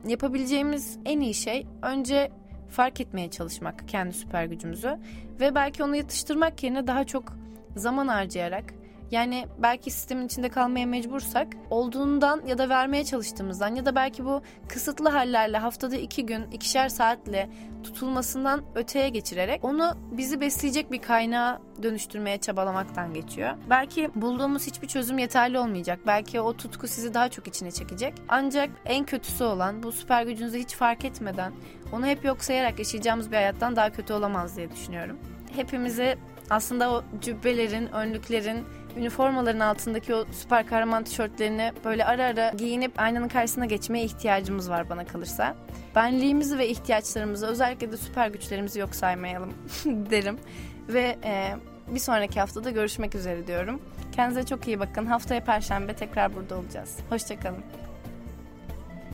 yapabileceğimiz 0.07 0.97
en 1.05 1.19
iyi 1.19 1.33
şey 1.33 1.67
önce 1.81 2.31
fark 2.69 3.01
etmeye 3.01 3.29
çalışmak 3.29 3.87
kendi 3.87 4.13
süper 4.13 4.45
gücümüzü 4.45 4.97
ve 5.39 5.55
belki 5.55 5.83
onu 5.83 5.95
yatıştırmak 5.95 6.63
yerine 6.63 6.87
daha 6.87 7.03
çok 7.03 7.33
zaman 7.75 8.07
harcayarak 8.07 8.73
Yani 9.11 9.47
belki 9.57 9.91
sistemin 9.91 10.25
içinde 10.25 10.49
kalmaya 10.49 10.85
mecbursak 10.85 11.47
olduğundan 11.69 12.41
ya 12.47 12.57
da 12.57 12.69
vermeye 12.69 13.05
çalıştığımızdan 13.05 13.75
ya 13.75 13.85
da 13.85 13.95
belki 13.95 14.25
bu 14.25 14.41
kısıtlı 14.67 15.09
hallerle 15.09 15.57
haftada 15.57 15.95
iki 15.95 16.25
gün 16.25 16.51
ikişer 16.51 16.89
saatle 16.89 17.49
tutulmasından 17.83 18.63
öteye 18.75 19.09
geçirerek 19.09 19.63
onu 19.65 19.93
bizi 20.11 20.41
besleyecek 20.41 20.91
bir 20.91 21.01
kaynağa 21.01 21.61
dönüştürmeye 21.83 22.37
çabalamaktan 22.37 23.13
geçiyor. 23.13 23.51
Belki 23.69 24.09
bulduğumuz 24.15 24.67
hiçbir 24.67 24.87
çözüm 24.87 25.17
yeterli 25.17 25.59
olmayacak. 25.59 25.99
Belki 26.07 26.41
o 26.41 26.57
tutku 26.57 26.87
sizi 26.87 27.13
daha 27.13 27.29
çok 27.29 27.47
içine 27.47 27.71
çekecek. 27.71 28.13
Ancak 28.27 28.69
en 28.85 29.05
kötüsü 29.05 29.43
olan 29.43 29.83
bu 29.83 29.91
süper 29.91 30.23
gücünüzü 30.23 30.59
hiç 30.59 30.75
fark 30.75 31.05
etmeden 31.05 31.53
onu 31.91 32.05
hep 32.05 32.25
yok 32.25 32.43
sayarak 32.43 32.79
yaşayacağımız 32.79 33.31
bir 33.31 33.35
hayattan 33.35 33.75
daha 33.75 33.91
kötü 33.91 34.13
olamaz 34.13 34.57
diye 34.57 34.71
düşünüyorum. 34.71 35.19
Hepimize 35.55 36.17
aslında 36.49 36.91
o 36.91 37.03
cübbelerin, 37.21 37.87
önlüklerin, 37.87 38.65
üniformaların 38.99 39.59
altındaki 39.59 40.15
o 40.15 40.25
süper 40.31 40.67
kahraman 40.67 41.03
tişörtlerini 41.03 41.71
böyle 41.85 42.05
ara 42.05 42.23
ara 42.23 42.49
giyinip 42.49 42.91
aynanın 42.97 43.27
karşısına 43.27 43.65
geçmeye 43.65 44.05
ihtiyacımız 44.05 44.69
var 44.69 44.89
bana 44.89 45.05
kalırsa. 45.05 45.55
Benliğimizi 45.95 46.57
ve 46.57 46.69
ihtiyaçlarımızı 46.69 47.47
özellikle 47.47 47.91
de 47.91 47.97
süper 47.97 48.27
güçlerimizi 48.27 48.79
yok 48.79 48.95
saymayalım 48.95 49.53
derim. 49.85 50.39
Ve 50.87 51.17
e, 51.23 51.55
bir 51.87 51.99
sonraki 51.99 52.39
haftada 52.39 52.69
görüşmek 52.69 53.15
üzere 53.15 53.47
diyorum. 53.47 53.81
Kendinize 54.11 54.45
çok 54.45 54.67
iyi 54.67 54.79
bakın. 54.79 55.05
Haftaya 55.05 55.43
Perşembe 55.43 55.93
tekrar 55.93 56.35
burada 56.35 56.57
olacağız. 56.57 56.97
Hoşçakalın. 57.09 57.63